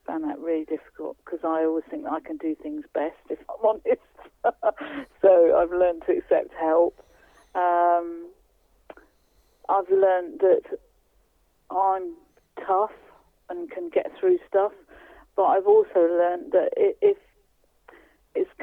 Found 0.06 0.24
that 0.24 0.38
really 0.38 0.64
difficult 0.64 1.16
because 1.24 1.40
I 1.42 1.64
always 1.64 1.84
think 1.90 2.04
that 2.04 2.12
I 2.12 2.20
can 2.20 2.36
do 2.36 2.54
things 2.54 2.84
best 2.94 3.16
if 3.28 3.38
I'm 3.50 3.64
honest. 3.84 5.04
so 5.22 5.56
I've 5.58 5.70
learned 5.70 6.02
to 6.06 6.12
accept 6.16 6.52
help. 6.60 6.98
Um, 7.54 8.28
I've 9.68 9.90
learned 9.90 10.40
that 10.40 10.78
I'm 11.70 12.14
tough 12.64 12.92
and 13.48 13.70
can 13.70 13.88
get 13.88 14.12
through 14.18 14.38
stuff, 14.48 14.72
but 15.34 15.44
I've 15.44 15.66
also 15.66 16.00
learned 16.00 16.52
that 16.52 16.70
if 16.76 17.16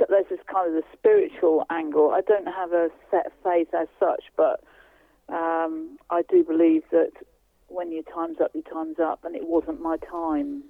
there's 0.10 0.26
this 0.30 0.40
kind 0.52 0.68
of 0.68 0.74
the 0.74 0.84
spiritual 0.98 1.66
angle. 1.70 2.12
I 2.12 2.22
don't 2.22 2.48
have 2.48 2.74
a 2.74 2.90
set 3.12 3.32
faith 3.44 3.70
as 3.74 3.88
such, 4.00 4.24
but 4.36 4.64
um, 5.30 5.98
I 6.10 6.24
do 6.30 6.44
believe 6.44 6.84
that 6.92 7.12
when 7.68 7.92
your 7.92 8.04
time's 8.04 8.40
up, 8.40 8.52
your 8.54 8.64
time's 8.64 9.00
up, 9.00 9.24
and 9.24 9.36
it 9.36 9.48
wasn't 9.48 9.82
my 9.82 9.98
time. 9.98 10.64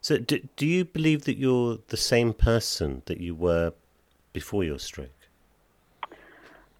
So, 0.00 0.18
do, 0.18 0.40
do 0.56 0.66
you 0.66 0.84
believe 0.84 1.24
that 1.24 1.36
you're 1.36 1.78
the 1.88 1.96
same 1.96 2.32
person 2.32 3.02
that 3.06 3.20
you 3.20 3.34
were 3.34 3.72
before 4.32 4.64
your 4.64 4.78
stroke? 4.78 5.10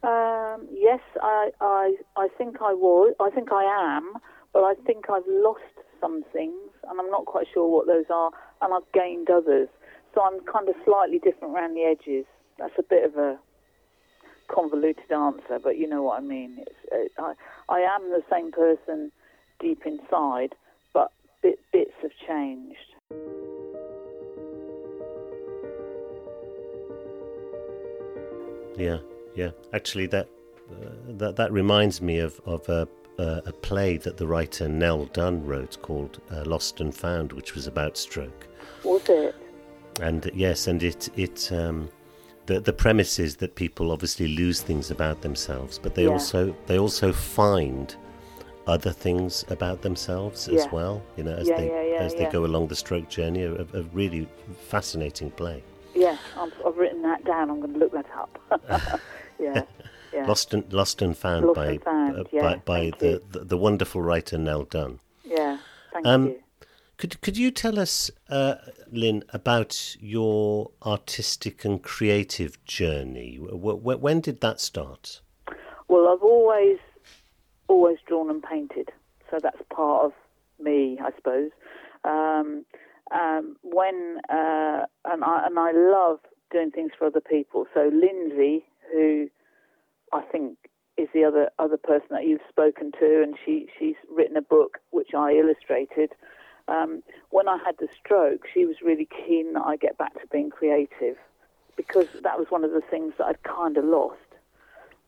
Um, 0.03 0.67
yes, 0.73 1.01
I, 1.21 1.51
I, 1.61 1.95
I 2.17 2.27
think 2.37 2.57
I 2.61 2.73
was. 2.73 3.13
I 3.19 3.29
think 3.29 3.51
I 3.51 3.63
am, 3.97 4.13
but 4.53 4.63
I 4.63 4.73
think 4.85 5.05
I've 5.09 5.27
lost 5.27 5.61
some 5.99 6.23
things, 6.33 6.57
and 6.89 6.99
I'm 6.99 7.09
not 7.11 7.25
quite 7.25 7.45
sure 7.53 7.67
what 7.67 7.85
those 7.85 8.05
are, 8.09 8.31
and 8.61 8.73
I've 8.73 8.91
gained 8.91 9.29
others. 9.29 9.69
So 10.13 10.21
I'm 10.21 10.41
kind 10.41 10.67
of 10.67 10.75
slightly 10.83 11.19
different 11.19 11.53
around 11.55 11.75
the 11.75 11.83
edges. 11.83 12.25
That's 12.57 12.73
a 12.77 12.83
bit 12.83 13.05
of 13.05 13.17
a 13.17 13.39
convoluted 14.47 15.11
answer, 15.11 15.59
but 15.63 15.77
you 15.77 15.87
know 15.87 16.03
what 16.03 16.19
I 16.19 16.21
mean. 16.21 16.57
It's, 16.59 17.11
uh, 17.17 17.23
I, 17.23 17.33
I 17.69 17.79
am 17.79 18.09
the 18.09 18.23
same 18.29 18.51
person 18.51 19.11
deep 19.59 19.85
inside, 19.85 20.53
but 20.93 21.11
bit, 21.41 21.59
bits 21.71 21.93
have 22.01 22.11
changed. 22.27 22.77
Yeah, 28.77 28.97
yeah. 29.35 29.51
Actually, 29.73 30.07
that 30.07 30.27
uh, 30.71 30.89
that 31.07 31.35
that 31.35 31.51
reminds 31.51 32.01
me 32.01 32.19
of 32.19 32.39
of 32.45 32.67
a 32.69 32.87
a 33.19 33.51
play 33.51 33.97
that 33.97 34.17
the 34.17 34.25
writer 34.25 34.67
Nell 34.67 35.05
Dunn 35.05 35.45
wrote 35.45 35.79
called 35.83 36.19
uh, 36.31 36.43
Lost 36.43 36.81
and 36.81 36.95
Found, 36.95 37.33
which 37.33 37.53
was 37.53 37.67
about 37.67 37.95
stroke. 37.95 38.47
Was 38.83 39.07
it? 39.09 39.35
And 39.99 40.29
yes, 40.33 40.67
and 40.67 40.81
it 40.83 41.09
it 41.17 41.51
um, 41.51 41.89
the 42.45 42.59
the 42.59 42.73
premise 42.73 43.19
is 43.19 43.37
that 43.37 43.55
people 43.55 43.91
obviously 43.91 44.27
lose 44.27 44.61
things 44.61 44.91
about 44.91 45.21
themselves, 45.21 45.79
but 45.79 45.95
they 45.95 46.05
Yeah. 46.05 46.11
also 46.13 46.55
they 46.67 46.79
also 46.79 47.11
find 47.11 47.95
other 48.67 48.91
things 48.91 49.45
about 49.49 49.81
themselves 49.81 50.47
as 50.47 50.71
well. 50.71 51.01
You 51.17 51.23
know, 51.23 51.33
as 51.35 51.47
Yeah, 51.47 51.57
they 51.57 51.67
yeah, 51.67 51.81
yeah, 51.83 52.03
as 52.03 52.13
they 52.15 52.25
go 52.25 52.45
along 52.45 52.67
the 52.67 52.75
stroke 52.75 53.09
journey, 53.09 53.43
a, 53.43 53.53
a 53.73 53.83
really 53.93 54.27
fascinating 54.69 55.31
play. 55.31 55.63
Yeah, 55.93 56.17
I'm, 56.37 56.51
I've 56.65 56.77
written 56.77 57.01
that 57.03 57.23
down. 57.25 57.49
I'm 57.49 57.59
going 57.59 57.73
to 57.73 57.79
look 57.79 57.91
that 57.91 58.05
up. 58.15 59.01
yeah, 59.39 59.63
yeah. 60.13 60.25
Lost 60.27 60.53
and 60.53 60.71
Lost 60.71 61.01
and 61.01 61.17
Found 61.17 61.47
Lost 61.47 61.55
by 61.55 61.65
and 61.67 61.83
Found, 61.83 62.17
uh, 62.19 62.23
yeah, 62.31 62.41
by, 62.41 62.55
by 62.57 62.93
the, 62.99 63.21
the 63.31 63.39
the 63.39 63.57
wonderful 63.57 64.01
writer 64.01 64.37
Nell 64.37 64.63
Dunn. 64.63 64.99
Yeah, 65.23 65.57
thank 65.91 66.05
Um, 66.05 66.25
you. 66.27 66.43
Could 67.01 67.19
could 67.21 67.35
you 67.35 67.49
tell 67.49 67.79
us, 67.79 68.11
uh, 68.29 68.57
Lynn, 68.91 69.23
about 69.29 69.95
your 69.99 70.69
artistic 70.85 71.65
and 71.65 71.81
creative 71.81 72.63
journey? 72.63 73.39
W- 73.39 73.97
when 73.97 74.19
did 74.19 74.41
that 74.41 74.59
start? 74.59 75.19
Well, 75.87 76.07
I've 76.07 76.21
always, 76.21 76.77
always 77.67 77.97
drawn 78.07 78.29
and 78.29 78.43
painted, 78.43 78.91
so 79.31 79.39
that's 79.41 79.63
part 79.73 80.05
of 80.05 80.13
me, 80.63 80.99
I 81.03 81.09
suppose. 81.15 81.49
Um, 82.03 82.65
um, 83.11 83.55
when 83.63 84.19
uh, 84.29 84.85
and 85.05 85.23
I 85.23 85.47
and 85.47 85.57
I 85.57 85.71
love 85.71 86.19
doing 86.51 86.69
things 86.69 86.91
for 86.95 87.07
other 87.07 87.19
people. 87.19 87.65
So 87.73 87.89
Lindsay, 87.91 88.63
who 88.93 89.27
I 90.13 90.21
think 90.21 90.55
is 90.99 91.07
the 91.15 91.23
other 91.23 91.49
other 91.57 91.77
person 91.77 92.09
that 92.11 92.27
you've 92.27 92.47
spoken 92.47 92.91
to, 92.99 93.23
and 93.23 93.35
she 93.43 93.69
she's 93.79 93.95
written 94.07 94.37
a 94.37 94.43
book 94.43 94.77
which 94.91 95.15
I 95.17 95.31
illustrated. 95.31 96.11
Um, 96.71 97.03
when 97.29 97.47
I 97.47 97.57
had 97.65 97.75
the 97.79 97.87
stroke, 97.99 98.47
she 98.53 98.65
was 98.65 98.77
really 98.81 99.07
keen 99.25 99.53
that 99.53 99.63
I 99.65 99.75
get 99.75 99.97
back 99.97 100.13
to 100.21 100.27
being 100.31 100.49
creative 100.49 101.17
because 101.75 102.07
that 102.23 102.37
was 102.37 102.47
one 102.49 102.63
of 102.63 102.71
the 102.71 102.81
things 102.81 103.13
that 103.17 103.25
I'd 103.25 103.43
kind 103.43 103.77
of 103.77 103.85
lost 103.85 104.17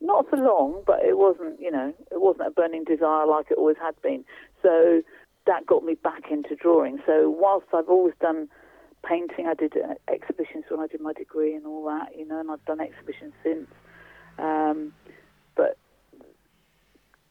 not 0.03 0.29
for 0.29 0.37
long, 0.37 0.83
but 0.85 1.03
it 1.03 1.17
wasn't, 1.17 1.59
you 1.59 1.71
know, 1.71 1.93
it 2.11 2.21
wasn't 2.21 2.47
a 2.47 2.51
burning 2.51 2.83
desire 2.83 3.25
like 3.25 3.49
it 3.49 3.57
always 3.57 3.77
had 3.81 3.99
been. 4.01 4.25
So 4.61 5.01
that 5.47 5.65
got 5.65 5.83
me 5.83 5.95
back 5.95 6.29
into 6.29 6.55
drawing. 6.55 6.99
So 7.05 7.29
whilst 7.29 7.67
I've 7.73 7.89
always 7.89 8.13
done 8.19 8.49
painting, 9.05 9.47
I 9.47 9.53
did 9.53 9.73
uh, 9.77 9.95
exhibitions 10.09 10.65
when 10.69 10.81
I 10.81 10.87
did 10.87 11.01
my 11.01 11.13
degree 11.13 11.55
and 11.55 11.65
all 11.65 11.85
that, 11.85 12.17
you 12.17 12.27
know, 12.27 12.39
and 12.39 12.51
I've 12.51 12.63
done 12.65 12.81
exhibitions 12.81 13.33
since. 13.43 13.67
Um, 14.37 14.93
but 15.55 15.77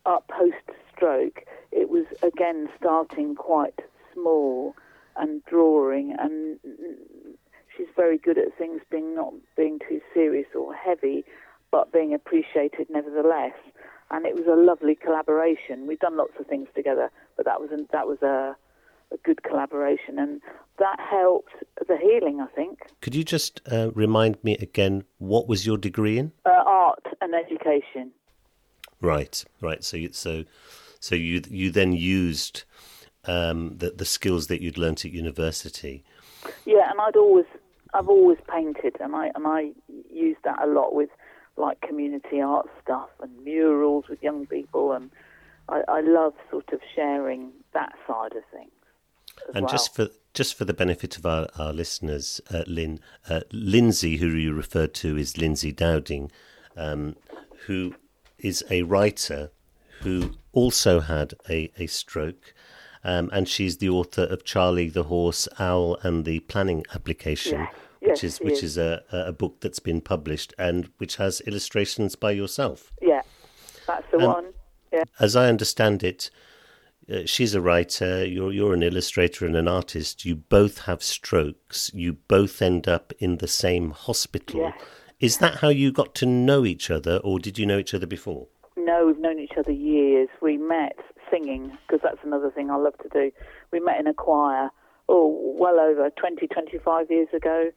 up 0.07 0.29
post 0.29 0.79
stroke, 0.95 1.45
it 1.71 1.91
was 1.91 2.07
again 2.23 2.69
starting 2.79 3.35
quite 3.35 3.79
small 4.13 4.75
and 5.17 5.45
drawing 5.45 6.15
and 6.19 6.59
she's 7.77 7.87
very 7.97 8.19
good 8.19 8.39
at 8.39 8.57
things 8.57 8.81
being 8.91 9.15
not 9.15 9.33
being 9.57 9.79
too 9.89 10.01
serious 10.15 10.47
or 10.55 10.75
heavy 10.75 11.25
but 11.71 11.93
being 11.93 12.13
appreciated 12.13 12.87
nevertheless. 12.91 13.55
And 14.11 14.27
it 14.27 14.35
was 14.35 14.45
a 14.47 14.61
lovely 14.61 14.95
collaboration. 14.95 15.87
We've 15.87 15.99
done 15.99 16.19
lots 16.19 16.33
of 16.39 16.47
things 16.47 16.69
together 16.75 17.11
but 17.37 17.45
that 17.47 17.61
was 17.61 17.71
a, 17.71 17.79
that 17.93 18.07
was 18.07 18.21
a, 18.23 18.57
a 19.13 19.17
good 19.25 19.43
collaboration. 19.43 20.19
And 20.19 20.41
that 20.79 20.99
helped 20.99 21.53
the 21.87 21.97
healing 21.97 22.41
i 22.41 22.47
think. 22.55 22.81
Could 23.01 23.15
you 23.15 23.25
just 23.25 23.61
uh, 23.71 23.91
remind 23.93 24.43
me 24.43 24.57
again 24.57 25.05
what 25.19 25.49
was 25.49 25.67
your 25.67 25.79
degree 25.79 26.19
in? 26.19 26.33
uh, 26.47 26.51
art 26.67 27.05
and 27.21 27.35
education. 27.35 28.13
Right, 29.01 29.45
right. 29.61 29.83
So 29.83 29.97
you, 29.97 30.11
so 30.13 30.45
so 31.01 31.15
you 31.15 31.43
you 31.49 31.71
then 31.71 31.93
used 31.93 32.65
um, 33.25 33.77
the 33.79 33.91
the 33.91 34.05
skills 34.05 34.47
that 34.49 34.61
you'd 34.61 34.79
learnt 34.79 35.05
at 35.05 35.13
university. 35.13 36.05
Yeah, 36.67 36.91
and 36.91 37.01
I'd 37.01 37.17
always, 37.17 37.47
I've 37.95 38.09
always 38.09 38.39
painted, 38.51 38.97
and 39.01 39.15
I 39.15 39.31
and 39.35 39.47
I 39.47 39.71
use 40.13 40.37
that 40.45 40.63
a 40.63 40.67
lot 40.67 40.95
with 40.95 41.11
like 41.57 41.81
community 41.81 42.41
art 42.41 42.67
stuff 42.83 43.11
and 43.21 43.45
murals 43.45 44.07
with 44.09 44.23
young 44.23 44.47
people, 44.47 44.93
and 44.93 45.11
I, 45.69 45.83
I 45.89 46.01
love 46.01 46.35
sort 46.51 46.73
of 46.73 46.81
sharing 46.95 47.53
that 47.75 47.93
side 48.07 48.33
of 48.35 48.43
things. 48.53 48.71
And 49.55 49.65
well. 49.65 49.73
just 49.73 49.95
for 49.95 50.09
just 50.35 50.55
for 50.55 50.65
the 50.65 50.75
benefit 50.75 51.19
of 51.19 51.27
our, 51.27 51.49
our 51.59 51.73
listeners, 51.73 52.41
uh, 52.53 52.65
Lynn, 52.67 53.01
uh, 53.29 53.41
Lindsay, 53.53 54.17
who 54.17 54.29
you 54.29 54.55
referred 54.55 54.95
to, 54.95 55.17
is 55.17 55.37
Lindsay 55.37 55.73
Dowding, 55.73 56.31
um, 56.77 57.17
who 57.67 57.95
is 58.39 58.65
a 58.71 58.83
writer 58.83 59.51
who 60.01 60.33
also 60.53 61.01
had 61.01 61.35
a, 61.49 61.71
a 61.79 61.87
stroke. 61.87 62.55
Um, 63.05 63.31
and 63.33 63.49
she's 63.49 63.79
the 63.79 63.89
author 63.89 64.23
of 64.23 64.45
Charlie 64.45 64.89
the 64.89 65.05
Horse, 65.05 65.49
Owl, 65.59 65.97
and 66.03 66.25
the 66.25 66.41
Planning 66.41 66.85
Application, 66.95 67.63
which 68.01 68.23
yes, 68.23 68.25
is 68.25 68.39
which 68.41 68.63
is. 68.63 68.77
is 68.77 68.79
a, 68.79 69.03
a 69.11 69.33
book 69.33 69.61
that's 69.61 69.81
been 69.81 70.01
published 70.01 70.55
and 70.59 70.89
which 70.99 71.17
has 71.17 71.41
illustrations 71.43 72.15
by 72.17 72.31
yourself. 72.31 72.93
yeah, 73.03 73.23
that's 73.87 74.07
the 74.13 74.19
Um, 74.19 74.25
one. 74.25 74.47
Yeah, 74.93 75.05
As 75.19 75.35
I 75.37 75.49
understand 75.49 76.05
it, 76.05 76.31
uh, 77.11 77.23
she's 77.25 77.55
a 77.55 77.61
writer. 77.61 78.25
You're 78.25 78.53
you're 78.53 78.75
an 78.75 78.83
illustrator 78.83 79.47
and 79.47 79.57
an 79.57 79.67
artist. 79.67 80.25
You 80.25 80.37
both 80.37 80.81
have 80.83 81.03
strokes. 81.03 81.91
You 81.95 82.13
both 82.13 82.63
end 82.63 82.87
up 82.87 83.13
in 83.19 83.39
the 83.39 83.49
same 83.49 83.91
hospital. 83.91 84.61
Yes. 84.61 84.81
Is 85.19 85.39
that 85.39 85.57
how 85.57 85.69
you 85.71 85.91
got 85.93 86.15
to 86.17 86.27
know 86.27 86.65
each 86.65 86.91
other, 86.91 87.17
or 87.25 87.39
did 87.39 87.59
you 87.59 87.67
know 87.67 87.79
each 87.79 87.95
other 87.95 88.07
before? 88.07 88.47
no, 88.77 89.07
we've 89.07 89.19
known 89.19 89.39
each 89.39 89.57
other 89.59 89.71
years. 89.73 90.29
We 90.41 90.57
met 90.57 90.97
singing 91.33 91.77
because 91.87 92.01
that's 92.03 92.23
another 92.25 92.51
thing 92.51 92.71
I 92.71 92.77
love 92.77 92.95
to 93.03 93.09
do. 93.09 93.33
We 93.73 93.81
met 93.81 93.99
in 93.99 94.07
a 94.07 94.15
choir, 94.15 94.71
oh, 95.09 95.55
well 95.59 95.81
over 95.81 96.11
20, 96.11 96.47
25 96.47 97.11
years 97.11 97.29
ago, 97.35 97.71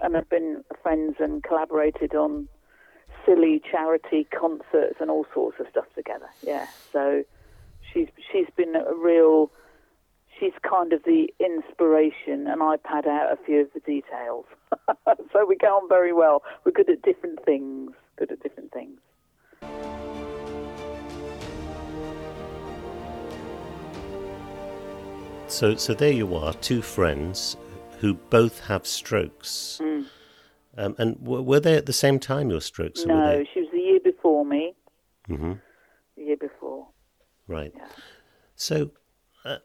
and 0.00 0.14
have 0.14 0.28
been 0.28 0.64
friends 0.82 1.16
and 1.18 1.42
collaborated 1.42 2.14
on 2.14 2.48
silly 3.26 3.60
charity 3.70 4.26
concerts 4.38 4.96
and 5.00 5.10
all 5.10 5.26
sorts 5.34 5.58
of 5.60 5.66
stuff 5.70 5.86
together. 5.94 6.28
Yeah, 6.42 6.66
so 6.92 7.24
she's 7.92 8.08
she's 8.32 8.48
been 8.56 8.74
a 8.76 8.94
real. 8.94 9.50
She's 10.38 10.52
kind 10.62 10.92
of 10.92 11.02
the 11.02 11.32
inspiration, 11.40 12.46
and 12.46 12.62
I 12.62 12.76
pad 12.76 13.08
out 13.08 13.32
a 13.32 13.36
few 13.44 13.62
of 13.62 13.72
the 13.74 13.80
details. 13.80 14.44
so 15.32 15.44
we 15.44 15.56
get 15.56 15.70
on 15.70 15.88
very 15.88 16.12
well. 16.12 16.44
We're 16.64 16.70
good 16.70 16.88
at 16.88 17.02
different 17.02 17.44
things. 17.44 17.90
Good 18.16 18.30
at 18.30 18.40
different 18.40 18.72
things. 18.72 19.00
So 25.48 25.76
so 25.76 25.94
there 25.94 26.12
you 26.12 26.34
are, 26.34 26.52
two 26.54 26.82
friends 26.82 27.56
who 28.00 28.14
both 28.14 28.60
have 28.66 28.86
strokes. 28.86 29.80
Mm. 29.82 30.06
Um, 30.76 30.94
and 30.98 31.18
w- 31.24 31.42
were 31.42 31.58
they 31.58 31.74
at 31.74 31.86
the 31.86 31.92
same 31.92 32.20
time 32.20 32.50
your 32.50 32.60
strokes? 32.60 33.04
No, 33.04 33.44
she 33.52 33.60
was 33.60 33.68
the 33.72 33.78
year 33.80 34.00
before 34.00 34.44
me. 34.44 34.74
hmm 35.26 35.54
The 36.16 36.22
year 36.22 36.36
before. 36.36 36.88
Right. 37.48 37.72
Yeah. 37.74 37.86
So, 38.54 38.90
uh, 39.44 39.56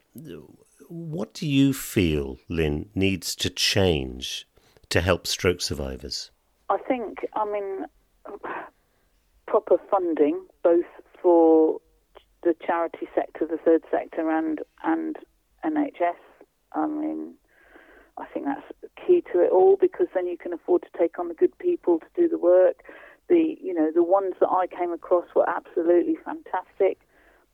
what 0.88 1.34
do 1.34 1.48
you 1.48 1.74
feel, 1.74 2.38
Lynn, 2.48 2.90
needs 2.96 3.36
to 3.36 3.50
change 3.50 4.48
to 4.90 5.02
help 5.02 5.28
stroke 5.28 5.62
survivors? 5.62 6.32
I 6.70 6.78
think, 6.78 7.20
I 7.34 7.46
mean, 7.46 7.86
proper 9.48 9.78
funding, 9.92 10.46
both 10.64 10.86
for 11.22 11.80
the 12.44 12.56
charity 12.66 13.08
sector, 13.14 13.46
the 13.46 13.58
third 13.58 13.84
sector, 13.92 14.30
and 14.30 14.60
and 14.84 15.18
NHS. 15.66 16.20
I 16.74 16.88
mean, 16.88 17.34
I 18.18 18.26
think 18.34 18.46
that's 18.46 18.62
key 19.06 19.24
to 19.34 19.40
it 19.40 19.52
all 19.52 19.78
because 19.80 20.08
then 20.14 20.28
you 20.28 20.38
can 20.38 20.54
afford 20.54 20.84
to 20.84 20.98
take 20.98 21.20
on 21.20 21.28
the 21.28 21.34
good 21.34 21.58
people 21.60 22.00
to 22.00 22.06
do 22.16 22.28
the 22.28 22.38
work. 22.38 22.84
The 23.30 23.56
you 23.62 23.74
know 23.74 23.90
the 23.94 24.04
ones 24.04 24.34
that 24.40 24.50
I 24.50 24.68
came 24.68 24.92
across 24.92 25.26
were 25.36 25.48
absolutely 25.50 26.18
fantastic, 26.26 27.00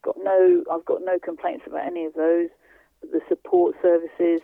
got 0.04 0.16
no, 0.22 0.64
I've 0.72 0.86
got 0.86 1.02
no 1.04 1.20
complaints 1.20 1.66
about 1.68 1.86
any 1.86 2.06
of 2.06 2.14
those. 2.14 2.50
The 3.02 3.22
support 3.30 3.76
services, 3.82 4.42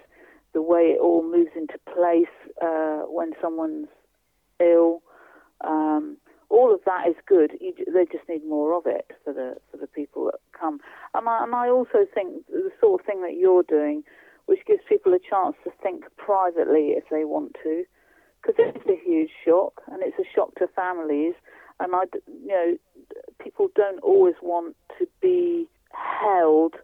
the 0.53 0.61
way 0.61 0.95
it 0.95 0.99
all 1.01 1.23
moves 1.23 1.51
into 1.55 1.77
place 1.93 2.31
uh, 2.61 3.01
when 3.07 3.33
someone's 3.41 3.87
ill, 4.59 5.01
um, 5.61 6.17
all 6.49 6.73
of 6.73 6.81
that 6.85 7.07
is 7.07 7.15
good. 7.25 7.51
You, 7.59 7.73
they 7.93 8.05
just 8.05 8.27
need 8.29 8.47
more 8.47 8.73
of 8.77 8.85
it 8.85 9.11
for 9.23 9.33
the 9.33 9.55
for 9.71 9.77
the 9.77 9.87
people 9.87 10.25
that 10.25 10.39
come. 10.57 10.79
And 11.13 11.27
I, 11.27 11.43
and 11.43 11.55
I 11.55 11.69
also 11.69 12.05
think 12.13 12.45
the 12.47 12.71
sort 12.79 13.01
of 13.01 13.05
thing 13.05 13.21
that 13.21 13.35
you're 13.35 13.63
doing, 13.63 14.03
which 14.45 14.59
gives 14.67 14.81
people 14.87 15.13
a 15.13 15.19
chance 15.19 15.55
to 15.63 15.71
think 15.81 16.03
privately 16.17 16.93
if 16.97 17.05
they 17.09 17.25
want 17.25 17.55
to, 17.63 17.83
because 18.41 18.55
it's 18.57 18.85
a 18.87 18.99
huge 19.03 19.31
shock 19.43 19.81
and 19.91 20.01
it's 20.01 20.17
a 20.19 20.35
shock 20.35 20.55
to 20.55 20.67
families. 20.67 21.33
And 21.79 21.93
I, 21.93 22.03
you 22.27 22.47
know, 22.47 22.77
people 23.43 23.67
don't 23.75 23.99
always 23.99 24.35
want 24.41 24.75
to 24.99 25.07
be 25.21 25.67
held 25.91 26.75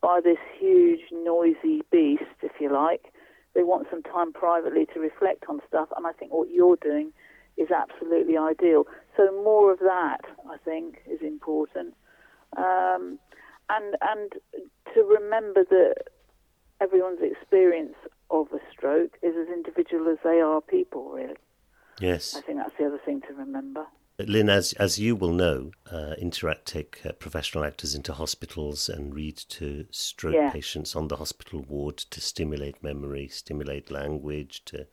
by 0.00 0.20
this 0.22 0.38
huge, 0.60 1.00
noisy 1.12 1.82
beast, 1.90 2.22
if 2.42 2.52
you 2.60 2.72
like. 2.72 3.12
They 3.54 3.64
want 3.64 3.88
some 3.90 4.02
time 4.02 4.32
privately 4.32 4.86
to 4.94 5.00
reflect 5.00 5.44
on 5.48 5.60
stuff, 5.66 5.88
and 5.96 6.06
I 6.06 6.12
think 6.12 6.32
what 6.32 6.50
you're 6.50 6.76
doing 6.76 7.12
is 7.58 7.70
absolutely 7.70 8.36
ideal. 8.36 8.84
So 9.16 9.30
more 9.42 9.72
of 9.72 9.80
that, 9.80 10.20
I 10.48 10.56
think, 10.64 11.02
is 11.10 11.20
important. 11.20 11.94
Um, 12.56 13.18
and 13.68 13.96
and 14.00 14.32
to 14.94 15.02
remember 15.02 15.64
that 15.64 15.94
everyone's 16.80 17.20
experience 17.20 17.94
of 18.30 18.46
a 18.52 18.60
stroke 18.72 19.16
is 19.22 19.34
as 19.36 19.48
individual 19.48 20.08
as 20.08 20.18
they 20.22 20.40
are 20.40 20.60
people, 20.60 21.10
really. 21.10 21.34
Yes. 22.00 22.36
I 22.36 22.42
think 22.42 22.58
that's 22.58 22.76
the 22.78 22.86
other 22.86 23.00
thing 23.04 23.20
to 23.22 23.34
remember. 23.34 23.86
Lynn, 24.20 24.48
as 24.48 24.72
as 24.74 24.98
you 24.98 25.14
will 25.14 25.32
know, 25.32 25.70
uh, 25.92 26.14
Interact 26.18 26.66
take 26.66 27.00
uh, 27.06 27.12
professional 27.12 27.64
actors 27.64 27.94
into 27.94 28.12
hospitals 28.12 28.88
and 28.88 29.14
read 29.14 29.36
to 29.36 29.86
stroke 29.90 30.34
yeah. 30.34 30.50
patients 30.50 30.96
on 30.96 31.06
the 31.06 31.16
hospital 31.16 31.64
ward 31.68 31.98
to 31.98 32.20
stimulate 32.20 32.82
memory, 32.82 33.28
stimulate 33.28 33.92
language, 33.92 34.64
to 34.64 34.88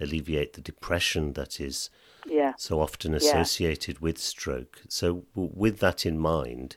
alleviate 0.00 0.52
the 0.52 0.60
depression 0.60 1.32
that 1.32 1.60
is 1.60 1.90
yeah. 2.30 2.52
so 2.56 2.80
often 2.80 3.14
associated 3.14 3.96
yeah. 3.96 4.02
with 4.02 4.18
stroke. 4.18 4.82
So, 4.88 5.24
w- 5.34 5.52
with 5.54 5.78
that 5.80 6.06
in 6.06 6.18
mind, 6.18 6.76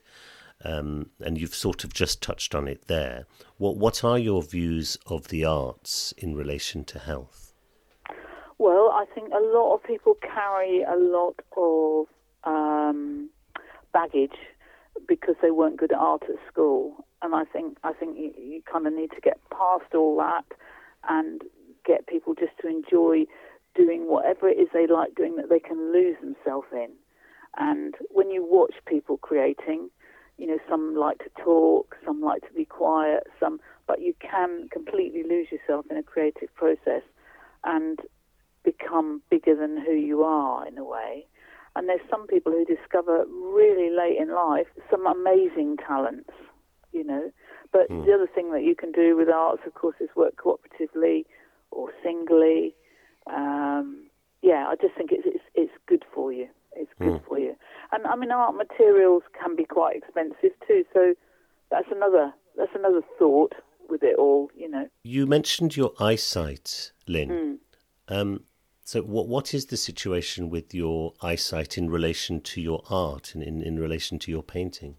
um, 0.63 1.09
and 1.19 1.39
you've 1.39 1.55
sort 1.55 1.83
of 1.83 1.93
just 1.93 2.21
touched 2.21 2.53
on 2.53 2.67
it 2.67 2.87
there, 2.87 3.25
what 3.57 3.77
what 3.77 4.03
are 4.03 4.19
your 4.19 4.43
views 4.43 4.97
of 5.05 5.29
the 5.29 5.45
arts 5.45 6.13
in 6.17 6.35
relation 6.35 6.83
to 6.85 6.99
health? 6.99 7.53
Well, 8.57 8.91
I 8.93 9.05
think 9.15 9.31
a 9.33 9.39
lot 9.39 9.73
of 9.73 9.83
people 9.83 10.15
carry 10.21 10.83
a 10.83 10.95
lot 10.95 11.39
of 11.57 12.05
um, 12.43 13.29
baggage 13.91 14.37
because 15.07 15.35
they 15.41 15.51
weren't 15.51 15.77
good 15.77 15.91
at 15.91 15.97
art 15.97 16.23
at 16.29 16.35
school, 16.51 17.05
and 17.21 17.33
I 17.33 17.45
think 17.45 17.77
I 17.83 17.93
think 17.93 18.17
you, 18.17 18.31
you 18.37 18.61
kind 18.71 18.85
of 18.85 18.93
need 18.93 19.11
to 19.11 19.21
get 19.21 19.39
past 19.49 19.95
all 19.95 20.15
that 20.17 20.45
and 21.09 21.41
get 21.85 22.05
people 22.07 22.35
just 22.35 22.51
to 22.61 22.67
enjoy 22.67 23.25
doing 23.75 24.09
whatever 24.09 24.49
it 24.49 24.57
is 24.57 24.67
they 24.73 24.87
like 24.87 25.15
doing 25.15 25.35
that 25.37 25.49
they 25.49 25.59
can 25.59 25.91
lose 25.93 26.17
themselves 26.21 26.67
in. 26.71 26.89
And 27.57 27.95
when 28.09 28.29
you 28.29 28.45
watch 28.45 28.75
people 28.85 29.17
creating, 29.17 29.89
you 30.37 30.47
know, 30.47 30.59
some 30.69 30.95
like 30.95 31.19
to 31.19 31.29
talk, 31.43 31.95
some 32.05 32.21
like 32.21 32.41
to 32.47 32.53
be 32.53 32.65
quiet, 32.65 33.23
some, 33.39 33.59
but 33.87 34.01
you 34.01 34.13
can 34.19 34.69
completely 34.71 35.23
lose 35.23 35.47
yourself 35.51 35.85
in 35.89 35.97
a 35.97 36.03
creative 36.03 36.53
process. 36.55 37.03
And 37.63 37.99
become 38.63 39.21
bigger 39.29 39.55
than 39.55 39.77
who 39.77 39.93
you 39.93 40.23
are 40.23 40.67
in 40.67 40.77
a 40.77 40.83
way. 40.83 41.25
And 41.75 41.87
there's 41.87 42.01
some 42.09 42.27
people 42.27 42.51
who 42.51 42.65
discover 42.65 43.25
really 43.25 43.89
late 43.95 44.17
in 44.19 44.33
life 44.33 44.67
some 44.89 45.07
amazing 45.07 45.77
talents, 45.77 46.31
you 46.91 47.03
know. 47.03 47.31
But 47.71 47.89
mm. 47.89 48.05
the 48.05 48.13
other 48.13 48.27
thing 48.27 48.51
that 48.51 48.63
you 48.63 48.75
can 48.75 48.91
do 48.91 49.15
with 49.15 49.29
arts, 49.29 49.61
of 49.65 49.73
course, 49.73 49.95
is 50.01 50.09
work 50.15 50.35
cooperatively 50.35 51.25
or 51.71 51.91
singly. 52.03 52.75
Um, 53.27 54.05
yeah, 54.41 54.65
I 54.67 54.75
just 54.81 54.95
think 54.95 55.11
it's, 55.11 55.23
it's, 55.25 55.43
it's 55.55 55.71
good 55.87 56.03
for 56.13 56.31
you. 56.33 56.47
It's 56.73 56.91
good 56.99 57.21
mm. 57.21 57.27
for 57.27 57.37
you. 57.37 57.55
And 57.91 58.05
I 58.07 58.15
mean, 58.15 58.31
art 58.31 58.55
materials 58.55 59.23
can 59.39 59.55
be 59.55 59.65
quite 59.65 59.97
expensive 59.97 60.51
too. 60.67 60.85
So 60.93 61.13
that's 61.69 61.87
another 61.91 62.33
that's 62.57 62.71
another 62.75 63.01
thought 63.19 63.53
with 63.89 64.03
it 64.03 64.17
all. 64.17 64.49
You 64.55 64.69
know. 64.69 64.87
You 65.03 65.27
mentioned 65.27 65.75
your 65.75 65.91
eyesight, 65.99 66.91
Lynn. 67.07 67.29
Mm. 67.29 67.57
Um, 68.07 68.43
so, 68.83 69.01
what 69.01 69.27
what 69.27 69.53
is 69.53 69.67
the 69.67 69.77
situation 69.77 70.49
with 70.49 70.73
your 70.73 71.13
eyesight 71.21 71.77
in 71.77 71.89
relation 71.89 72.41
to 72.41 72.61
your 72.61 72.83
art 72.89 73.35
and 73.35 73.43
in, 73.43 73.61
in 73.61 73.79
relation 73.79 74.17
to 74.19 74.31
your 74.31 74.43
painting? 74.43 74.95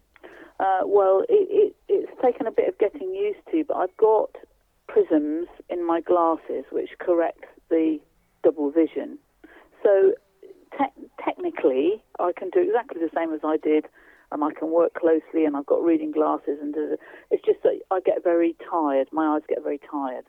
Uh, 0.59 0.81
well, 0.85 1.23
it, 1.29 1.47
it, 1.49 1.75
it's 1.89 2.11
taken 2.21 2.47
a 2.47 2.51
bit 2.51 2.69
of 2.69 2.77
getting 2.77 3.13
used 3.13 3.39
to, 3.51 3.63
but 3.67 3.75
I've 3.77 3.97
got 3.97 4.29
prisms 4.87 5.47
in 5.69 5.85
my 5.85 6.01
glasses 6.01 6.65
which 6.71 6.89
correct 6.99 7.43
the 7.69 7.99
double 8.43 8.71
vision. 8.71 9.17
So, 9.81 10.13
te- 10.77 11.07
technically, 11.23 12.03
I 12.19 12.31
can 12.35 12.49
do 12.49 12.61
exactly 12.61 13.01
the 13.01 13.09
same 13.15 13.33
as 13.33 13.41
I 13.43 13.57
did, 13.57 13.85
and 14.31 14.43
I 14.43 14.51
can 14.51 14.71
work 14.71 14.93
closely, 14.93 15.45
and 15.45 15.55
I've 15.55 15.65
got 15.65 15.83
reading 15.83 16.11
glasses, 16.11 16.57
and 16.61 16.75
it's 17.31 17.43
just 17.45 17.61
that 17.63 17.79
I 17.91 17.99
get 17.99 18.23
very 18.23 18.55
tired. 18.69 19.07
My 19.11 19.35
eyes 19.35 19.41
get 19.47 19.63
very 19.63 19.79
tired. 19.89 20.25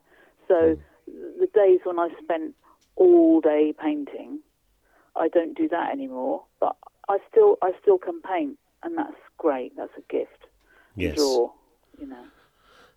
So, 0.48 0.54
mm. 0.54 0.78
the 1.06 1.48
days 1.54 1.80
when 1.84 1.98
I 1.98 2.08
spent 2.22 2.54
all 2.96 3.40
day 3.40 3.74
painting. 3.80 4.40
I 5.16 5.28
don't 5.28 5.56
do 5.56 5.68
that 5.68 5.90
anymore, 5.92 6.44
but 6.60 6.76
I 7.08 7.18
still 7.30 7.56
I 7.62 7.72
still 7.80 7.98
can 7.98 8.20
paint, 8.22 8.58
and 8.82 8.96
that's 8.96 9.14
great. 9.38 9.76
That's 9.76 9.92
a 9.96 10.12
gift. 10.12 10.46
Yes. 10.96 11.16
Draw, 11.16 11.50
you 12.00 12.06
know. 12.06 12.24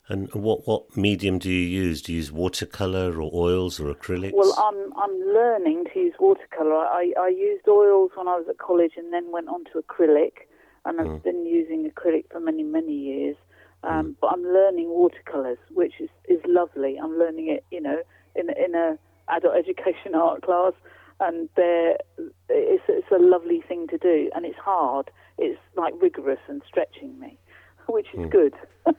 And 0.09 0.33
what 0.33 0.65
what 0.65 0.95
medium 0.95 1.37
do 1.37 1.49
you 1.51 1.67
use? 1.67 2.01
Do 2.01 2.13
you 2.13 2.19
use 2.19 2.31
watercolor 2.31 3.19
or 3.21 3.29
oils 3.33 3.79
or 3.79 3.93
acrylics? 3.93 4.33
Well, 4.33 4.53
I'm 4.57 4.93
I'm 4.97 5.19
learning 5.33 5.85
to 5.93 5.99
use 5.99 6.13
watercolor. 6.19 6.75
I 6.75 7.11
I 7.19 7.27
used 7.27 7.67
oils 7.67 8.11
when 8.15 8.27
I 8.27 8.37
was 8.37 8.45
at 8.49 8.57
college, 8.57 8.93
and 8.95 9.11
then 9.11 9.31
went 9.31 9.49
on 9.49 9.65
to 9.65 9.81
acrylic, 9.81 10.47
and 10.85 11.01
I've 11.01 11.07
mm. 11.07 11.23
been 11.23 11.45
using 11.45 11.91
acrylic 11.91 12.31
for 12.31 12.39
many 12.39 12.63
many 12.63 12.93
years. 12.93 13.35
Um, 13.83 13.91
mm. 13.91 14.15
But 14.21 14.27
I'm 14.27 14.43
learning 14.43 14.89
watercolors, 14.89 15.57
which 15.73 15.95
is 15.99 16.09
is 16.29 16.39
lovely. 16.45 16.97
I'm 16.97 17.19
learning 17.19 17.49
it, 17.49 17.65
you 17.69 17.81
know, 17.81 18.01
in 18.33 18.49
in 18.51 18.75
a 18.75 18.97
adult 19.27 19.55
education 19.61 20.15
art 20.15 20.41
class, 20.41 20.71
and 21.19 21.49
it's, 21.57 22.83
it's 22.87 23.11
a 23.11 23.19
lovely 23.19 23.61
thing 23.67 23.87
to 23.89 23.97
do, 23.97 24.31
and 24.33 24.45
it's 24.45 24.57
hard. 24.57 25.11
It's 25.37 25.59
like 25.75 25.93
rigorous 26.01 26.39
and 26.47 26.61
stretching 26.65 27.19
me, 27.19 27.37
which 27.87 28.07
is 28.13 28.21
mm. 28.21 28.29
good. 28.29 28.53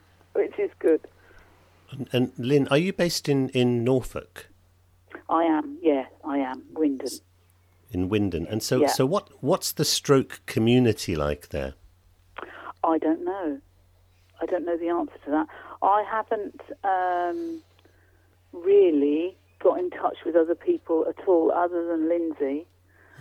good. 0.78 1.00
And, 1.90 2.08
and, 2.12 2.32
Lynn, 2.36 2.68
are 2.68 2.78
you 2.78 2.92
based 2.92 3.28
in, 3.28 3.48
in 3.50 3.84
Norfolk? 3.84 4.48
I 5.28 5.44
am. 5.44 5.78
Yeah, 5.82 6.06
I 6.24 6.38
am. 6.38 6.62
Wymondham. 6.74 7.20
In 7.90 8.10
Wymondham, 8.10 8.50
and 8.50 8.62
so 8.62 8.82
yeah. 8.82 8.88
so 8.88 9.06
what 9.06 9.30
what's 9.42 9.72
the 9.72 9.84
stroke 9.84 10.40
community 10.44 11.16
like 11.16 11.48
there? 11.48 11.72
I 12.84 12.98
don't 12.98 13.24
know. 13.24 13.60
I 14.42 14.46
don't 14.46 14.66
know 14.66 14.76
the 14.76 14.90
answer 14.90 15.16
to 15.24 15.30
that. 15.30 15.46
I 15.82 16.04
haven't 16.08 16.60
um, 16.84 17.62
really 18.52 19.38
got 19.58 19.78
in 19.78 19.88
touch 19.88 20.18
with 20.26 20.36
other 20.36 20.54
people 20.54 21.06
at 21.08 21.26
all 21.26 21.50
other 21.50 21.86
than 21.86 22.10
Lindsay. 22.10 22.66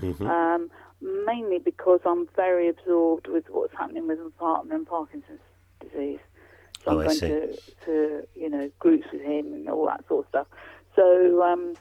Mm-hmm. 0.01 0.27
Um, 0.27 0.69
mainly 1.01 1.59
because 1.59 1.99
I'm 2.05 2.27
very 2.35 2.69
absorbed 2.69 3.27
with 3.27 3.45
what's 3.49 3.73
happening 3.73 4.07
with 4.07 4.19
my 4.19 4.29
partner 4.37 4.75
and 4.75 4.87
Parkinson's 4.87 5.39
disease. 5.79 6.19
Oh, 6.87 6.99
I'm 6.99 7.05
going 7.05 7.19
to, 7.19 7.57
to, 7.85 8.27
you 8.35 8.49
know, 8.49 8.69
groups 8.79 9.07
with 9.11 9.21
him 9.21 9.53
and 9.53 9.69
all 9.69 9.85
that 9.87 10.07
sort 10.07 10.25
of 10.25 10.29
stuff. 10.29 10.47
So 10.95 11.43
um, 11.43 11.75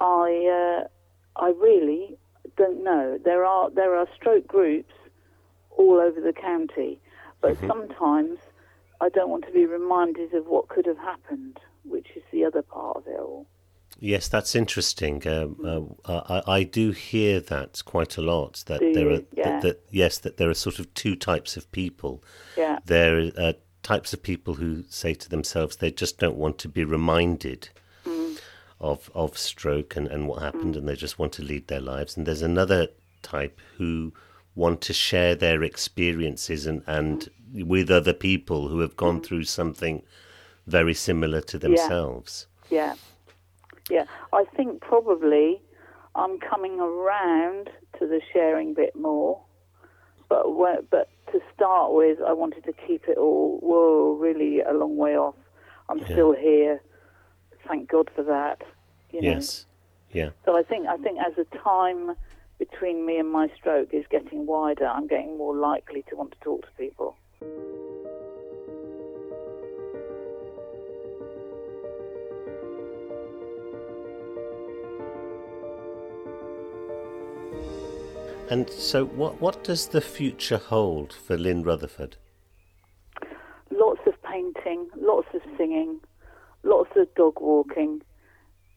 I, 0.00 0.84
uh, 0.84 1.40
I 1.40 1.48
really 1.50 2.16
don't 2.56 2.82
know. 2.82 3.18
There 3.24 3.44
are 3.44 3.70
there 3.70 3.94
are 3.96 4.06
stroke 4.14 4.46
groups 4.46 4.92
all 5.70 6.00
over 6.00 6.20
the 6.20 6.32
county, 6.32 7.00
but 7.40 7.54
mm-hmm. 7.54 7.66
sometimes 7.66 8.38
I 9.00 9.08
don't 9.10 9.28
want 9.28 9.44
to 9.46 9.52
be 9.52 9.66
reminded 9.66 10.34
of 10.34 10.46
what 10.46 10.68
could 10.68 10.86
have 10.86 10.98
happened, 10.98 11.58
which 11.84 12.08
is 12.16 12.22
the 12.32 12.44
other 12.44 12.62
part 12.62 12.96
of 12.96 13.06
it 13.06 13.18
all. 13.18 13.46
Yes, 13.98 14.28
that's 14.28 14.54
interesting. 14.54 15.26
Um, 15.26 15.96
uh, 16.04 16.42
I, 16.46 16.52
I, 16.56 16.62
do 16.64 16.90
hear 16.90 17.40
that 17.40 17.82
quite 17.86 18.18
a 18.18 18.22
lot. 18.22 18.62
That 18.66 18.80
do 18.80 18.92
there 18.92 19.08
are 19.08 19.20
yeah. 19.32 19.52
that, 19.52 19.62
that, 19.62 19.84
yes, 19.90 20.18
that 20.18 20.36
there 20.36 20.50
are 20.50 20.54
sort 20.54 20.78
of 20.78 20.92
two 20.92 21.16
types 21.16 21.56
of 21.56 21.70
people. 21.72 22.22
Yeah. 22.58 22.78
There 22.84 23.30
are 23.38 23.54
types 23.86 24.12
of 24.12 24.20
people 24.20 24.54
who 24.54 24.82
say 24.88 25.14
to 25.14 25.28
themselves 25.28 25.76
they 25.76 25.92
just 25.92 26.18
don't 26.18 26.36
want 26.36 26.58
to 26.58 26.68
be 26.68 26.82
reminded 26.82 27.68
mm. 28.04 28.36
of 28.80 29.08
of 29.14 29.38
stroke 29.38 29.94
and, 29.94 30.08
and 30.08 30.26
what 30.26 30.42
happened, 30.42 30.74
mm. 30.74 30.78
and 30.78 30.88
they 30.88 30.96
just 30.96 31.20
want 31.20 31.32
to 31.32 31.42
lead 31.42 31.68
their 31.68 31.80
lives. 31.80 32.16
And 32.16 32.26
there's 32.26 32.42
another 32.42 32.88
type 33.22 33.60
who 33.76 34.12
want 34.56 34.80
to 34.80 34.92
share 34.92 35.36
their 35.36 35.62
experiences 35.62 36.66
and 36.66 36.82
and 36.88 37.28
mm. 37.54 37.64
with 37.64 37.88
other 37.88 38.12
people 38.12 38.66
who 38.66 38.80
have 38.80 38.96
gone 38.96 39.20
mm. 39.20 39.24
through 39.24 39.44
something 39.44 40.02
very 40.66 40.94
similar 40.94 41.40
to 41.40 41.56
themselves. 41.56 42.48
yeah. 42.68 42.78
yeah. 42.78 42.94
Yeah, 43.88 44.06
I 44.32 44.42
think 44.56 44.80
probably 44.80 45.62
I'm 46.16 46.40
coming 46.40 46.80
around 46.80 47.70
to 48.00 48.08
the 48.08 48.20
sharing 48.32 48.74
bit 48.74 48.96
more 48.96 49.40
But 50.28 50.56
when, 50.56 50.78
but 50.90 51.08
to 51.32 51.40
start 51.54 51.92
with, 51.92 52.18
I 52.26 52.32
wanted 52.32 52.64
to 52.64 52.72
keep 52.72 53.04
it 53.08 53.18
all. 53.18 53.58
Whoa, 53.62 54.16
really 54.18 54.60
a 54.60 54.72
long 54.72 54.96
way 54.96 55.16
off. 55.16 55.34
I'm 55.88 55.98
Yeah. 55.98 56.04
still 56.06 56.32
here. 56.32 56.82
Thank 57.68 57.88
God 57.90 58.10
for 58.14 58.22
that. 58.22 58.62
You 59.10 59.22
know? 59.22 59.28
Yes. 59.30 59.66
Yeah. 60.12 60.30
So 60.44 60.56
I 60.56 60.62
think 60.62 60.86
I 60.86 60.96
think 60.98 61.18
as 61.18 61.34
the 61.36 61.44
time 61.58 62.16
between 62.58 63.04
me 63.04 63.18
and 63.18 63.30
my 63.30 63.48
stroke 63.56 63.92
is 63.92 64.04
getting 64.08 64.46
wider, 64.46 64.86
I'm 64.86 65.06
getting 65.06 65.36
more 65.36 65.54
likely 65.54 66.02
to 66.08 66.16
want 66.16 66.32
to 66.32 66.38
talk 66.40 66.62
to 66.62 66.72
people. 66.78 67.16
And 78.48 78.70
so, 78.70 79.04
what 79.04 79.40
what 79.40 79.64
does 79.64 79.88
the 79.88 80.00
future 80.00 80.58
hold 80.58 81.12
for 81.12 81.36
Lynn 81.36 81.62
Rutherford? 81.64 82.16
Lots 83.70 84.00
of 84.06 84.14
painting, 84.22 84.88
lots 84.96 85.26
of 85.34 85.40
singing, 85.56 86.00
lots 86.62 86.90
of 86.96 87.12
dog 87.16 87.40
walking, 87.40 88.02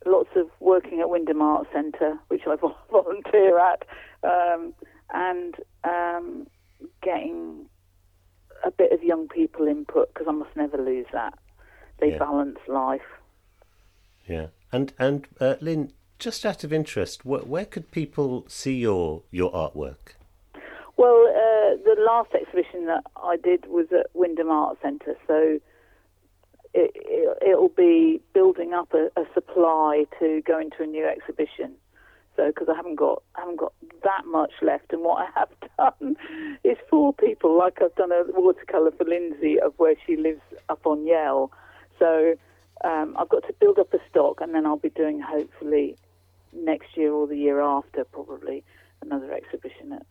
lots 0.06 0.30
of 0.36 0.48
working 0.60 1.00
at 1.02 1.08
Wymondham 1.08 1.42
Art 1.42 1.68
Centre, 1.72 2.18
which 2.30 2.42
I 2.48 2.56
volunteer 2.92 3.60
at, 3.60 3.86
um, 4.24 4.74
and 5.14 5.56
um, 5.84 6.48
getting 7.04 7.68
a 8.66 8.72
bit 8.72 8.92
of 8.92 9.04
young 9.04 9.28
people 9.28 9.68
input 9.68 10.12
because 10.14 10.28
I 10.28 10.32
must 10.34 10.56
never 10.56 10.78
lose 10.78 11.06
that. 11.14 11.38
They 12.00 12.12
Yeah. 12.12 12.18
balance 12.18 12.60
life. 12.68 13.02
Yeah. 14.28 14.48
And 14.72 14.94
and 14.98 15.28
uh, 15.40 15.56
Lynn, 15.62 15.94
just 16.20 16.46
out 16.46 16.64
of 16.64 16.72
interest, 16.72 17.22
wh- 17.24 17.50
where 17.50 17.66
could 17.66 17.92
people 17.92 18.46
see 18.48 18.76
your 18.76 19.24
your 19.32 19.52
artwork? 19.52 20.16
Well, 20.98 21.28
uh, 21.30 21.78
the 21.86 21.96
last 22.00 22.34
exhibition 22.34 22.86
that 22.88 23.04
I 23.16 23.38
did 23.38 23.66
was 23.68 23.88
at 23.92 24.14
Wymondham 24.14 24.52
Art 24.52 24.78
Centre, 24.82 25.16
so 25.28 25.60
it, 26.74 26.92
it, 26.94 27.38
it'll 27.42 27.70
be 27.70 28.22
building 28.34 28.74
up 28.74 28.94
a, 28.94 29.10
a 29.20 29.24
supply 29.34 30.06
to 30.20 30.42
go 30.46 30.60
into 30.60 30.84
a 30.84 30.86
new 30.86 31.06
exhibition. 31.06 31.76
So, 32.36 32.48
because 32.48 32.68
I 32.70 32.76
haven't 32.76 32.96
got 32.96 33.24
I 33.36 33.42
haven't 33.42 33.60
got 33.60 33.74
that 34.04 34.26
much 34.26 34.52
left, 34.62 34.92
and 34.92 35.04
what 35.04 35.26
I 35.26 35.40
have 35.40 35.50
done 35.78 36.18
is 36.64 36.78
for 36.90 37.14
people. 37.14 37.58
Like 37.58 37.82
I've 37.82 37.96
done 37.96 38.12
a 38.12 38.24
watercolour 38.28 38.92
for 38.92 39.06
Lindsay 39.06 39.60
of 39.60 39.74
where 39.78 39.96
she 40.06 40.18
lives 40.18 40.42
up 40.68 40.86
on 40.86 41.08
Yell. 41.08 41.52
So 41.98 42.36
um, 42.84 43.16
I've 43.18 43.30
got 43.30 43.44
to 43.48 43.54
build 43.60 43.80
up 43.80 43.94
a 43.94 44.00
stock, 44.10 44.40
and 44.42 44.54
then 44.54 44.66
I'll 44.66 44.78
be 44.78 44.90
doing 44.90 45.22
hopefully 45.22 45.96
next 46.54 46.96
year 46.96 47.12
or 47.12 47.28
the 47.28 47.38
year 47.38 47.62
after, 47.62 48.04
probably 48.06 48.64
another 49.02 49.32
exhibition 49.34 49.94
at 49.94 50.06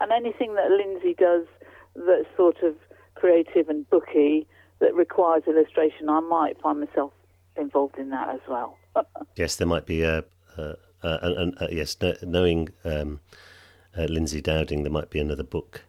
and 0.00 0.12
anything 0.12 0.54
that 0.54 0.70
Lindsay 0.70 1.14
does 1.14 1.46
that's 1.94 2.26
sort 2.36 2.62
of 2.62 2.74
creative 3.14 3.68
and 3.68 3.88
booky 3.90 4.46
that 4.80 4.94
requires 4.94 5.42
illustration, 5.46 6.08
I 6.08 6.20
might 6.20 6.60
find 6.60 6.80
myself 6.80 7.12
involved 7.56 7.98
in 7.98 8.10
that 8.10 8.30
as 8.30 8.40
well. 8.48 8.76
Yes, 9.36 9.56
there 9.56 9.66
might 9.66 9.86
be 9.86 10.02
a, 10.02 10.24
a, 10.58 10.74
a, 11.02 11.08
a, 11.08 11.52
a 11.60 11.68
yes, 11.74 11.94
kn- 11.94 12.16
knowing 12.24 12.68
um, 12.84 13.20
uh, 13.96 14.02
Lindsay 14.02 14.42
Dowding, 14.42 14.82
there 14.82 14.90
might 14.90 15.08
be 15.08 15.20
another 15.20 15.44
book 15.44 15.84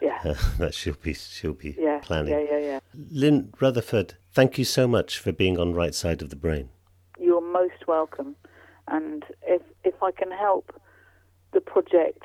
yeah, 0.00 0.18
uh, 0.24 0.34
that 0.58 0.72
she'll 0.72 0.94
be 0.94 1.12
she'll 1.12 1.52
be 1.52 1.76
yeah, 1.78 1.98
planning. 2.02 2.32
yeah, 2.32 2.58
yeah, 2.58 2.58
yeah. 2.58 2.80
Lynn 3.10 3.52
Rutherford, 3.60 4.14
thank 4.32 4.56
you 4.56 4.64
so 4.64 4.86
much 4.86 5.18
for 5.18 5.32
being 5.32 5.58
on 5.58 5.74
Right 5.74 5.94
Side 5.94 6.22
of 6.22 6.30
the 6.30 6.36
Brain. 6.36 6.70
You're 7.18 7.42
most 7.42 7.86
welcome. 7.88 8.36
And 8.90 9.24
if 9.42 9.62
if 9.84 10.02
I 10.02 10.10
can 10.10 10.30
help 10.30 10.72
the 11.52 11.60
project, 11.60 12.24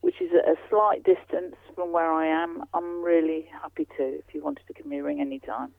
which 0.00 0.20
is 0.20 0.30
at 0.32 0.48
a 0.48 0.56
slight 0.68 1.02
distance 1.02 1.56
from 1.74 1.92
where 1.92 2.12
I 2.12 2.26
am, 2.26 2.64
I'm 2.74 3.02
really 3.02 3.48
happy 3.62 3.86
to. 3.96 4.02
If 4.02 4.34
you 4.34 4.42
wanted 4.42 4.66
to 4.66 4.74
give 4.74 4.86
me 4.86 4.98
a 4.98 5.02
ring 5.02 5.20
anytime. 5.20 5.72